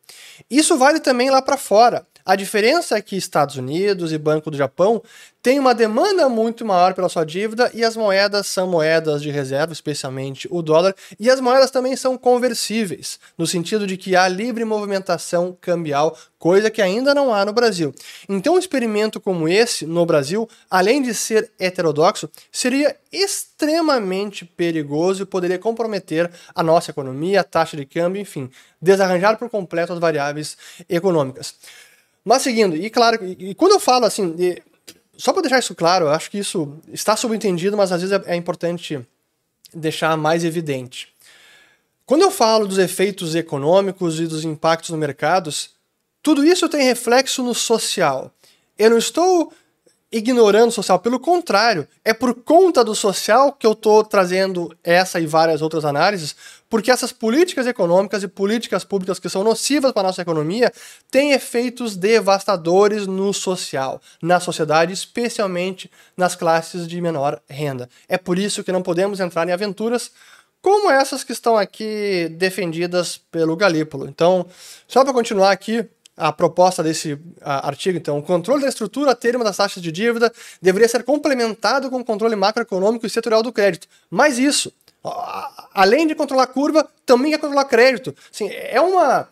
Isso 0.51 0.79
vale 0.79 0.99
também 1.01 1.31
lá 1.31 1.43
para 1.43 1.59
fora. 1.59 2.07
A 2.29 2.37
diferença 2.37 2.99
é 2.99 3.01
que 3.01 3.17
Estados 3.17 3.57
Unidos 3.57 4.13
e 4.13 4.19
Banco 4.19 4.51
do 4.51 4.57
Japão 4.59 5.03
têm 5.43 5.59
uma 5.59 5.75
demanda 5.75 6.29
muito 6.29 6.63
maior 6.63 6.93
pela 6.93 7.09
sua 7.09 7.25
dívida 7.25 7.71
e 7.73 7.83
as 7.83 7.97
moedas 7.97 8.47
são 8.49 8.69
moedas 8.69 9.23
de 9.23 9.31
reserva, 9.31 9.73
especialmente 9.73 10.47
o 10.51 10.61
dólar, 10.61 10.95
e 11.19 11.31
as 11.31 11.41
moedas 11.41 11.71
também 11.71 11.97
são 11.97 12.19
conversíveis, 12.19 13.19
no 13.39 13.47
sentido 13.47 13.87
de 13.87 13.97
que 13.97 14.15
há 14.15 14.29
livre 14.29 14.63
movimentação 14.63 15.57
cambial, 15.59 16.19
coisa 16.39 16.71
que 16.71 16.83
ainda 16.83 17.15
não 17.15 17.33
há 17.33 17.47
no 17.47 17.53
Brasil. 17.55 17.95
Então, 18.29 18.57
um 18.57 18.59
experimento 18.59 19.19
como 19.19 19.49
esse 19.49 19.87
no 19.87 20.05
Brasil, 20.05 20.47
além 20.71 21.01
de 21.01 21.15
ser 21.15 21.51
heterodoxo, 21.59 22.29
seria 22.53 22.95
extremamente 23.11 24.45
perigoso 24.45 25.23
e 25.23 25.27
poderia 25.27 25.59
comprometer 25.59 26.31
a 26.55 26.63
nossa 26.63 26.91
economia, 26.91 27.41
a 27.41 27.45
taxa 27.45 27.75
de 27.75 27.87
câmbio, 27.87 28.21
enfim, 28.21 28.51
desarranjar 28.83 29.39
por 29.39 29.49
completo 29.49 29.95
as 29.95 29.99
variáveis 29.99 30.59
econômicas. 30.91 31.55
Mas 32.29 32.43
seguindo, 32.43 32.77
e 32.77 32.91
claro, 32.91 33.25
e, 33.25 33.53
e 33.53 33.55
quando 33.55 33.73
eu 33.73 33.81
falo 33.81 34.05
assim, 34.05 34.37
e, 34.39 34.63
só 35.17 35.33
para 35.33 35.41
deixar 35.41 35.61
isso 35.61 35.75
claro, 35.75 36.05
eu 36.05 36.11
acho 36.11 36.31
que 36.31 36.37
isso 36.37 36.77
está 36.93 37.17
subentendido, 37.17 37.75
mas 37.75 37.91
às 37.91 38.03
vezes 38.03 38.21
é, 38.27 38.35
é 38.35 38.37
importante 38.37 39.01
deixar 39.73 40.15
mais 40.15 40.45
evidente. 40.45 41.09
Quando 42.05 42.21
eu 42.21 42.31
falo 42.31 42.67
dos 42.67 42.77
efeitos 42.77 43.35
econômicos 43.35 44.21
e 44.21 44.27
dos 44.27 44.45
impactos 44.45 44.91
no 44.91 44.99
mercados, 44.99 45.71
tudo 46.23 46.45
isso 46.45 46.69
tem 46.69 46.83
reflexo 46.83 47.43
no 47.43 47.55
social. 47.55 48.31
Eu 48.79 48.91
não 48.91 48.99
estou 48.99 49.51
ignorando 50.11 50.71
o 50.71 50.73
social. 50.73 50.99
Pelo 50.99 51.21
contrário, 51.21 51.87
é 52.05 52.15
por 52.15 52.35
conta 52.35 52.83
do 52.83 52.95
social 52.95 53.53
que 53.53 53.67
eu 53.67 53.73
estou 53.73 54.03
trazendo 54.03 54.75
essa 54.83 55.21
e 55.21 55.27
várias 55.27 55.61
outras 55.61 55.85
análises, 55.85 56.35
porque 56.69 56.91
essas 56.91 57.13
políticas 57.13 57.67
econômicas 57.67 58.23
e 58.23 58.29
políticas 58.29 58.85
públicas 58.85 59.19
que 59.19 59.29
são 59.29 59.45
nocivas 59.45 59.93
para 59.93 60.03
a 60.03 60.05
nossa 60.05 60.23
economia 60.23 60.73
têm 61.11 61.33
efeitos 61.33 61.97
devastadores 61.97 63.07
no 63.07 63.33
social, 63.33 64.01
na 64.23 64.41
sociedade, 64.41 64.93
especialmente 64.93 65.91
nas 66.17 66.35
classes 66.35 66.87
de 66.87 67.01
menor 67.01 67.41
renda. 67.49 67.89
É 68.09 68.17
por 68.17 68.39
isso 68.39 68.65
que 68.65 68.73
não 68.73 68.83
podemos 68.83 69.21
entrar 69.21 69.47
em 69.49 69.53
aventuras 69.53 70.11
como 70.61 70.91
essas 70.91 71.23
que 71.23 71.33
estão 71.33 71.57
aqui 71.57 72.29
defendidas 72.37 73.17
pelo 73.17 73.57
Galípolo. 73.57 74.09
Então, 74.09 74.47
só 74.87 75.05
para 75.05 75.13
continuar 75.13 75.53
aqui, 75.53 75.89
a 76.19 76.33
proposta 76.33 76.83
desse 76.83 77.19
artigo, 77.41 77.97
então, 77.97 78.19
o 78.19 78.23
controle 78.23 78.63
da 78.63 78.69
estrutura 78.69 79.13
a 79.13 79.15
termo 79.15 79.45
das 79.45 79.57
taxas 79.57 79.83
de 79.83 79.93
dívida 79.93 80.33
deveria 80.61 80.89
ser 80.89 81.05
complementado 81.05 81.89
com 81.89 82.01
o 82.01 82.05
controle 82.05 82.35
macroeconômico 82.35 83.07
e 83.07 83.11
setorial 83.11 83.43
do 83.43 83.53
crédito. 83.53 83.87
Mas 84.11 84.37
isso, 84.37 84.73
além 85.73 86.07
de 86.07 86.17
controlar 86.17 86.49
curva, 86.49 86.89
também 87.07 87.33
é 87.33 87.39
controlar 87.39 87.65
crédito. 87.67 88.15
Assim, 88.33 88.49
é 88.51 88.81
uma 88.81 89.29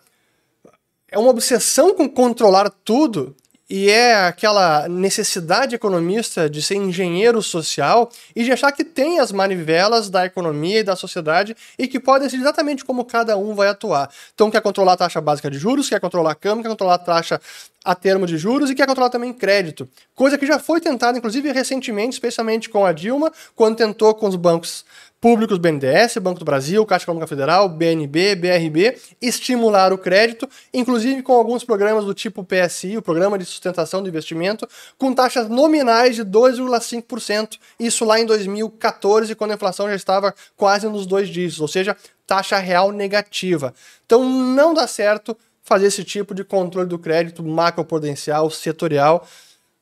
é 1.09 1.19
uma 1.19 1.31
obsessão 1.31 1.95
com 1.95 2.09
controlar 2.09 2.71
tudo 2.85 3.35
e 3.69 3.91
é 3.91 4.27
aquela 4.27 4.89
necessidade 4.89 5.75
economista 5.75 6.49
de 6.49 6.63
ser 6.63 6.77
engenheiro 6.77 7.43
social 7.43 8.11
e 8.35 8.45
de 8.45 8.53
achar 8.53 8.71
que 8.71 8.85
tem 8.85 9.19
as 9.19 9.33
manivelas 9.33 10.09
da 10.09 10.25
economia 10.25 10.81
e 10.81 10.85
da 10.85 10.95
sociedade 10.95 11.57
e 11.79 11.89
que 11.89 11.99
pode 11.99 12.31
ser 12.31 12.37
exatamente 12.37 12.85
como 12.85 13.05
cada 13.05 13.37
um 13.37 13.55
vai 13.55 13.69
atuar. 13.69 14.09
Então, 14.35 14.51
quer 14.51 14.61
controlar 14.63 14.93
a 14.93 14.97
taxa 14.97 15.21
básica 15.21 15.51
de 15.51 15.59
juros, 15.59 15.89
quer 15.89 16.01
controlar 16.01 16.33
a 16.33 16.35
Câmara, 16.35 16.63
quer 16.63 16.69
controlar 16.69 16.95
a 16.95 16.99
taxa 16.99 17.41
a 17.87 17.95
termo 17.95 18.27
de 18.27 18.37
juros 18.37 18.69
e 18.69 18.75
quer 18.75 18.85
controlar 18.85 19.11
também 19.11 19.33
crédito. 19.33 19.89
Coisa 20.13 20.37
que 20.37 20.45
já 20.45 20.59
foi 20.59 20.81
tentada, 20.81 21.17
inclusive, 21.17 21.53
recentemente, 21.53 22.15
especialmente 22.15 22.69
com 22.69 22.85
a 22.85 22.93
Dilma, 22.93 23.33
quando 23.55 23.77
tentou 23.77 24.13
com 24.13 24.27
os 24.27 24.35
bancos 24.35 24.85
públicos 25.21 25.57
BNDES, 25.57 26.19
Banco 26.19 26.41
do 26.41 26.45
Brasil, 26.45 26.85
Caixa 26.85 27.05
Econômica 27.05 27.29
Federal, 27.29 27.69
BNB, 27.69 28.35
BRB, 28.35 28.99
estimular 29.23 29.93
o 29.93 29.99
crédito, 29.99 30.49
inclusive 30.75 31.23
com 31.23 31.33
alguns 31.33 31.63
programas 31.63 32.05
do 32.05 32.13
tipo 32.13 32.45
PSI, 32.45 32.99
o 32.99 33.03
Programa 33.03 33.39
de 33.39 33.45
Sustentação 33.45 34.03
do 34.03 34.09
Investimento, 34.09 34.69
com 34.99 35.15
taxas 35.15 35.49
nominais 35.49 36.17
de 36.17 36.25
2,5%, 36.25 37.57
isso 37.79 38.05
lá 38.05 38.19
em 38.19 38.27
2014, 38.27 39.35
quando 39.37 39.53
a 39.53 39.55
inflação 39.55 39.89
já 39.89 39.95
estava 39.95 40.35
quase 40.57 40.89
nos 40.89 41.07
dois 41.07 41.29
dígitos, 41.29 41.61
ou 41.61 41.69
seja, 41.69 41.97
taxa 42.27 42.59
real 42.59 42.91
negativa. 42.91 43.73
Então 44.05 44.29
não 44.29 44.75
dá 44.75 44.87
certo 44.87 45.37
fazer 45.67 45.87
esse 45.87 46.05
tipo 46.05 46.33
de 46.33 46.45
controle 46.45 46.89
do 46.89 46.97
crédito 46.97 47.43
macroprudencial, 47.43 48.49
setorial, 48.49 49.27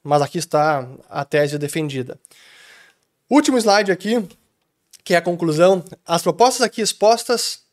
mas 0.03 0.23
aqui 0.23 0.39
está 0.39 0.89
a 1.11 1.27
tese 1.27 1.59
defendida. 1.59 2.19
Último 3.29 3.59
slide 3.59 3.93
aqui, 3.93 4.27
que 5.05 5.13
é 5.13 5.19
a 5.19 5.23
conclusão. 5.23 5.85
As 6.07 6.23
propostas 6.23 6.63
aqui 6.63 6.81
expostas 6.81 7.64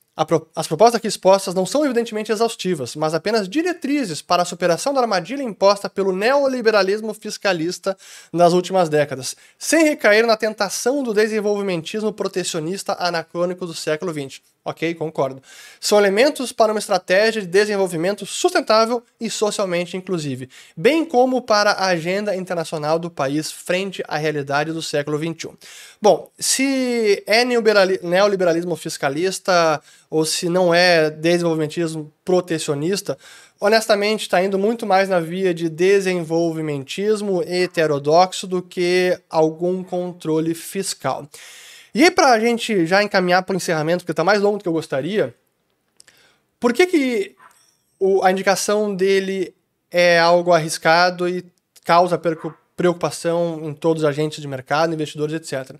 as 0.56 0.67
propostas 0.67 0.95
aqui 0.95 1.08
expostas 1.08 1.54
não 1.54 1.65
são 1.65 1.86
evidentemente 1.86 2.32
exaustivas, 2.32 2.95
mas 2.97 3.13
apenas 3.13 3.47
diretrizes 3.47 4.21
para 4.21 4.43
a 4.43 4.45
superação 4.45 4.93
da 4.93 5.00
armadilha 5.00 5.41
imposta 5.41 5.89
pelo 5.89 6.12
neoliberalismo 6.12 7.13
fiscalista 7.13 7.97
nas 8.32 8.52
últimas 8.52 8.89
décadas, 8.89 9.38
sem 9.58 9.86
recair 9.86 10.28
na 10.28 10.36
tentação 10.36 11.02
do 11.02 11.13
desenvolvimentismo 11.13 12.12
protecionista 12.12 12.95
anacrônico 13.00 13.65
do 13.65 13.74
século 13.74 14.12
XX. 14.12 14.41
Ok, 14.63 14.93
concordo. 14.93 15.41
São 15.80 15.97
elementos 15.97 16.52
para 16.52 16.71
uma 16.71 16.78
estratégia 16.78 17.41
de 17.41 17.47
desenvolvimento 17.47 18.28
sustentável 18.28 19.02
e 19.19 19.28
socialmente 19.28 19.97
inclusive, 19.97 20.50
bem 20.78 21.04
como 21.04 21.41
para 21.41 21.71
a 21.71 21.88
agenda 21.88 22.36
internacional 22.36 23.00
do 23.00 23.10
país 23.10 23.52
frente 23.52 24.04
à 24.08 24.17
realidade 24.17 24.71
do 24.71 24.82
século 24.82 25.17
XXI. 25.17 25.58
Bom, 26.00 26.30
se 26.38 27.24
é 27.26 27.43
neoliberalismo 27.43 28.76
fiscalista 28.76 29.82
ou 30.12 30.26
se 30.26 30.50
não 30.50 30.74
é 30.74 31.10
desenvolvimentismo 31.10 32.13
protecionista, 32.26 33.17
honestamente 33.62 34.24
está 34.24 34.43
indo 34.43 34.60
muito 34.60 34.86
mais 34.86 35.08
na 35.08 35.21
via 35.21 35.54
de 35.54 35.69
desenvolvimentismo 35.69 37.41
heterodoxo 37.43 38.45
do 38.45 38.62
que 38.62 39.17
algum 39.30 39.82
controle 39.82 40.54
fiscal. 40.54 41.26
E 41.95 42.04
aí, 42.04 42.12
para 42.12 42.32
a 42.32 42.39
gente 42.39 42.86
já 42.86 43.02
encaminhar 43.02 43.43
para 43.43 43.54
o 43.54 43.56
encerramento, 43.56 44.04
porque 44.04 44.12
está 44.12 44.24
mais 44.24 44.41
longo 44.41 44.58
do 44.58 44.63
que 44.63 44.67
eu 44.67 44.74
gostaria, 44.74 45.34
por 46.60 46.74
que, 46.74 46.86
que 46.88 47.36
o, 47.97 48.21
a 48.21 48.32
indicação 48.32 48.93
dele 48.93 49.56
é 49.89 50.19
algo 50.19 50.52
arriscado 50.52 51.28
e 51.28 51.45
causa 51.86 52.19
preocupação 52.76 53.62
em 53.63 53.74
todos 53.74 54.04
os 54.04 54.10
agentes 54.10 54.41
de 54.41 54.47
mercado, 54.47 54.93
investidores, 54.93 55.36
etc. 55.36 55.76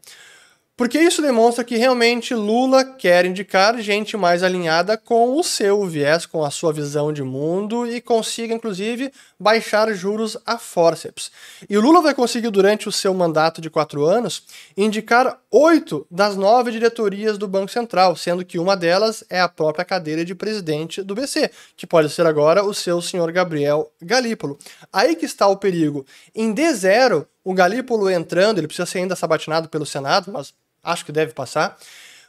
Porque 0.82 1.00
isso 1.00 1.22
demonstra 1.22 1.64
que 1.64 1.78
realmente 1.78 2.34
Lula 2.34 2.84
quer 2.84 3.24
indicar 3.24 3.80
gente 3.80 4.18
mais 4.18 4.42
alinhada 4.42 4.98
com 4.98 5.38
o 5.38 5.44
seu 5.44 5.86
viés, 5.86 6.26
com 6.26 6.44
a 6.44 6.50
sua 6.50 6.74
visão 6.74 7.14
de 7.14 7.22
mundo 7.22 7.86
e 7.86 8.02
consiga, 8.02 8.56
inclusive, 8.56 9.14
baixar 9.40 9.94
juros 9.94 10.36
a 10.44 10.58
forceps. 10.58 11.32
E 11.70 11.78
o 11.78 11.82
Lula 11.82 12.02
vai 12.02 12.16
conseguir, 12.16 12.50
durante 12.50 12.90
o 12.90 12.92
seu 12.92 13.14
mandato 13.14 13.62
de 13.62 13.70
quatro 13.70 14.06
anos, 14.06 14.42
indicar 14.76 15.40
oito 15.52 16.08
das 16.10 16.36
nove 16.36 16.72
diretorias 16.72 17.38
do 17.38 17.48
Banco 17.48 17.72
Central, 17.72 18.16
sendo 18.16 18.44
que 18.44 18.58
uma 18.58 18.76
delas 18.76 19.24
é 19.30 19.40
a 19.40 19.48
própria 19.48 19.86
cadeira 19.86 20.26
de 20.26 20.34
presidente 20.34 21.04
do 21.04 21.14
BC, 21.14 21.52
que 21.78 21.86
pode 21.86 22.10
ser 22.10 22.26
agora 22.26 22.64
o 22.64 22.74
seu 22.74 23.04
senhor 23.04 23.32
Gabriel 23.32 23.92
Galípolo. 24.02 24.58
Aí 24.92 25.16
que 25.16 25.28
está 25.28 25.48
o 25.48 25.58
perigo. 25.58 26.04
Em 26.34 26.52
D0, 26.52 27.28
o 27.44 27.54
Galípolo 27.54 28.10
entrando, 28.10 28.58
ele 28.58 28.68
precisa 28.68 28.88
ser 28.88 28.98
ainda 28.98 29.16
sabatinado 29.16 29.70
pelo 29.70 29.86
Senado, 29.86 30.32
mas 30.32 30.52
acho 30.84 31.06
que 31.06 31.12
deve 31.12 31.34
passar. 31.34 31.78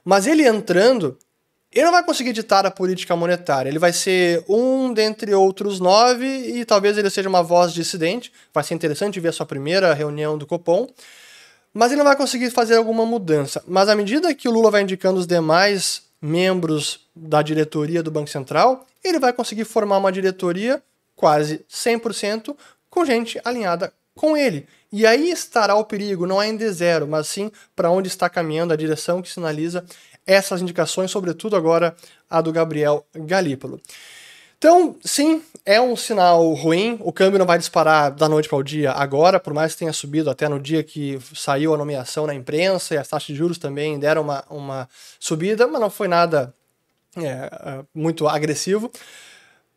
Mas 0.05 0.27
ele 0.27 0.47
entrando, 0.47 1.17
ele 1.73 1.85
não 1.85 1.93
vai 1.93 2.05
conseguir 2.05 2.33
ditar 2.33 2.67
a 2.67 2.71
política 2.71 3.17
monetária. 3.17 3.69
Ele 3.69 3.79
vai 3.79 3.93
ser 3.93 4.45
um 4.49 4.93
dentre 4.93 5.35
outros 5.35 5.81
nove 5.81 6.27
e 6.27 6.65
talvez 6.65 6.99
ele 6.99 7.09
seja 7.09 7.29
uma 7.29 7.43
voz 7.43 7.73
dissidente. 7.73 8.33
Vai 8.53 8.65
ser 8.65 8.75
interessante 8.75 9.21
ver 9.21 9.29
a 9.29 9.33
sua 9.33 9.47
primeira 9.47 9.95
reunião 9.95 10.37
do 10.37 10.47
Copom. 10.47 10.89
Mas 11.73 11.91
ele 11.91 11.99
não 11.99 12.05
vai 12.05 12.17
conseguir 12.17 12.51
fazer 12.51 12.77
alguma 12.77 13.07
mudança. 13.07 13.63
Mas 13.67 13.89
à 13.89 13.97
medida 13.97 14.35
que 14.35 14.49
o 14.49 14.53
Lula 14.53 14.71
vai 14.71 14.83
indicando 14.83 15.19
os 15.19 15.27
demais 15.27 16.03
membros 16.21 17.09
da 17.17 17.41
diretoria 17.41 18.03
do 18.03 18.11
Banco 18.11 18.29
Central, 18.29 18.87
ele 19.03 19.19
vai 19.19 19.33
conseguir 19.33 19.65
formar 19.65 19.99
uma 19.99 20.13
diretoria 20.13 20.83
quase 21.17 21.65
100% 21.71 22.55
com 22.91 23.05
gente 23.05 23.41
alinhada 23.45 23.93
com 24.15 24.37
ele. 24.37 24.67
E 24.91 25.07
aí 25.07 25.31
estará 25.31 25.75
o 25.75 25.85
perigo, 25.85 26.27
não 26.27 26.41
é 26.41 26.49
em 26.49 26.57
D0, 26.57 27.07
mas 27.07 27.27
sim 27.29 27.51
para 27.75 27.91
onde 27.91 28.09
está 28.09 28.29
caminhando 28.29 28.73
a 28.73 28.77
direção 28.77 29.23
que 29.23 29.31
sinaliza 29.31 29.85
essas 30.27 30.61
indicações, 30.63 31.11
sobretudo 31.11 31.57
agora 31.57 31.97
a 32.29 32.41
do 32.41 32.53
Gabriel 32.53 33.05
Galípolo. 33.15 33.81
Então, 34.59 34.95
sim, 35.05 35.43
é 35.67 35.81
um 35.81 35.97
sinal 35.97 36.53
ruim. 36.53 36.97
O 37.01 37.13
câmbio 37.13 37.37
não 37.37 37.47
vai 37.47 37.59
disparar 37.59 38.13
da 38.13 38.29
noite 38.29 38.49
para 38.49 38.59
o 38.59 38.63
dia 38.63 38.93
agora, 38.93 39.41
por 39.41 39.53
mais 39.53 39.73
que 39.73 39.81
tenha 39.81 39.93
subido 39.93 40.31
até 40.31 40.49
no 40.49 40.61
dia 40.61 40.85
que 40.85 41.19
saiu 41.35 41.75
a 41.75 41.77
nomeação 41.77 42.29
na 42.29 42.35
imprensa 42.35 42.95
e 42.95 42.97
as 42.97 43.09
taxas 43.09 43.27
de 43.27 43.35
juros 43.35 43.59
também 43.59 43.99
deram 43.99 44.23
uma, 44.23 44.45
uma 44.49 44.89
subida, 45.19 45.67
mas 45.67 45.81
não 45.81 45.91
foi 45.91 46.07
nada 46.07 46.55
é, 47.17 47.23
é 47.25 47.85
muito 47.93 48.29
agressivo. 48.29 48.89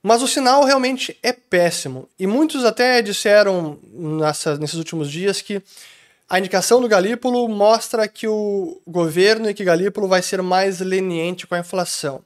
Mas 0.08 0.22
o 0.22 0.28
sinal 0.28 0.64
realmente 0.64 1.18
é 1.24 1.34
péssimo. 1.34 2.08
E 2.20 2.28
muitos 2.28 2.64
até 2.64 3.02
disseram 3.02 3.80
nessa, 3.92 4.56
nesses 4.56 4.76
últimos 4.76 5.10
dias 5.10 5.42
que 5.42 5.60
a 6.30 6.38
indicação 6.38 6.80
do 6.80 6.88
Galípolo 6.88 7.48
mostra 7.50 8.08
que 8.08 8.28
o 8.28 8.80
governo 8.86 9.50
e 9.50 9.54
que 9.56 9.64
Galípolo 9.64 10.08
vai 10.08 10.22
ser 10.22 10.44
mais 10.44 10.80
leniente 10.80 11.48
com 11.48 11.56
a 11.56 11.60
inflação. 11.60 12.22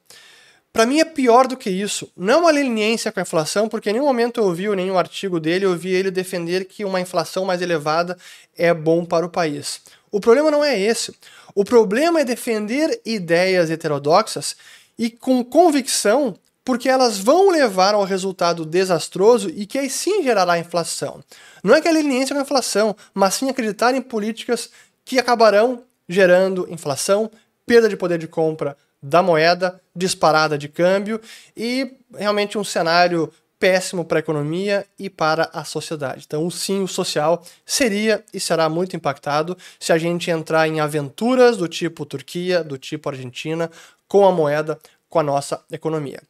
Para 0.74 0.86
mim 0.86 1.00
é 1.00 1.06
pior 1.06 1.48
do 1.48 1.56
que 1.56 1.70
isso. 1.70 2.12
Não 2.18 2.42
uma 2.42 2.52
leniência 2.52 3.14
com 3.14 3.22
a 3.22 3.24
inflação, 3.24 3.70
porque 3.70 3.90
em 3.90 3.94
nenhum 3.94 4.08
momento 4.08 4.42
eu 4.42 4.48
ouvi 4.48 4.68
nenhum 4.76 4.98
artigo 4.98 5.40
dele, 5.40 5.64
eu 5.64 5.70
ouvi 5.70 5.92
ele 5.94 6.12
defender 6.12 6.66
que 6.66 6.84
uma 6.84 7.00
inflação 7.00 7.46
mais 7.46 7.62
elevada 7.62 8.18
é 8.58 8.74
bom 8.74 9.06
para 9.06 9.26
o 9.26 9.30
país. 9.30 9.80
O 10.12 10.20
problema 10.20 10.52
não 10.52 10.66
é 10.66 10.78
esse. 10.78 11.16
O 11.56 11.64
problema 11.64 12.20
é 12.20 12.26
defender 12.26 13.00
ideias 13.06 13.72
heterodoxas 13.72 14.58
e 14.98 15.10
com 15.10 15.42
convicção 15.46 16.36
porque 16.70 16.88
elas 16.88 17.18
vão 17.18 17.50
levar 17.50 17.96
ao 17.96 18.04
resultado 18.04 18.64
desastroso 18.64 19.50
e 19.50 19.66
que 19.66 19.80
aí 19.80 19.90
sim 19.90 20.22
gerará 20.22 20.60
inflação. 20.60 21.20
Não 21.64 21.74
é 21.74 21.82
que 21.82 21.88
a 21.88 21.92
leniência 21.92 22.36
com 22.36 22.40
a 22.40 22.44
inflação, 22.44 22.96
mas 23.12 23.34
sim 23.34 23.50
acreditar 23.50 23.96
em 23.96 24.02
políticas 24.04 24.70
que 25.04 25.18
acabarão 25.18 25.82
gerando 26.08 26.72
inflação, 26.72 27.32
perda 27.66 27.90
de 27.90 27.98
poder 27.98 28.20
de 28.20 28.28
compra 28.28 28.78
da 29.02 29.24
moeda, 29.24 29.82
disparada 29.96 30.60
de 30.60 30.68
câmbio 30.68 31.20
e 31.58 31.92
realmente 32.16 32.56
um 32.56 32.64
cenário 32.64 33.34
péssimo 33.58 34.06
para 34.06 34.20
a 34.20 34.22
economia 34.22 34.86
e 35.00 35.10
para 35.10 35.50
a 35.52 35.64
sociedade. 35.64 36.26
Então, 36.28 36.48
sim, 36.52 36.84
o 36.84 36.88
social 36.88 37.44
seria 37.66 38.24
e 38.32 38.40
será 38.40 38.70
muito 38.70 38.96
impactado 38.96 39.58
se 39.80 39.92
a 39.92 39.98
gente 39.98 40.30
entrar 40.30 40.68
em 40.68 40.80
aventuras 40.80 41.58
do 41.58 41.68
tipo 41.68 42.06
Turquia, 42.06 42.64
do 42.64 42.78
tipo 42.78 43.10
Argentina, 43.10 43.72
com 44.08 44.24
a 44.24 44.32
moeda, 44.32 44.80
com 45.10 45.20
a 45.20 45.24
nossa 45.24 45.60
economia. 45.72 46.22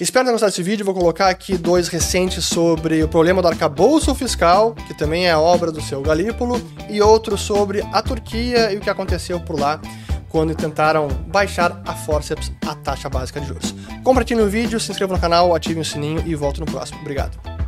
Espero 0.00 0.24
ter 0.24 0.32
gostado 0.32 0.50
desse 0.50 0.62
vídeo. 0.62 0.84
Vou 0.84 0.94
colocar 0.94 1.28
aqui 1.28 1.56
dois 1.56 1.88
recentes 1.88 2.44
sobre 2.44 3.02
o 3.02 3.08
problema 3.08 3.42
do 3.42 3.48
arcabouço 3.48 4.14
fiscal, 4.14 4.74
que 4.74 4.94
também 4.94 5.28
é 5.28 5.36
obra 5.36 5.70
do 5.70 5.80
seu 5.82 6.00
Galípolo, 6.00 6.60
e 6.88 7.00
outro 7.00 7.36
sobre 7.36 7.82
a 7.92 8.02
Turquia 8.02 8.72
e 8.72 8.78
o 8.78 8.80
que 8.80 8.90
aconteceu 8.90 9.38
por 9.40 9.58
lá 9.58 9.80
quando 10.28 10.54
tentaram 10.54 11.08
baixar 11.28 11.82
a 11.86 11.92
forceps 11.92 12.50
a 12.66 12.74
taxa 12.74 13.08
básica 13.10 13.38
de 13.38 13.46
juros. 13.46 13.74
Compartilhe 14.02 14.40
o 14.40 14.48
vídeo, 14.48 14.80
se 14.80 14.90
inscreva 14.90 15.12
no 15.12 15.20
canal, 15.20 15.54
ative 15.54 15.80
o 15.80 15.84
sininho 15.84 16.22
e 16.26 16.34
volto 16.34 16.60
no 16.60 16.66
próximo. 16.66 16.98
Obrigado. 17.00 17.61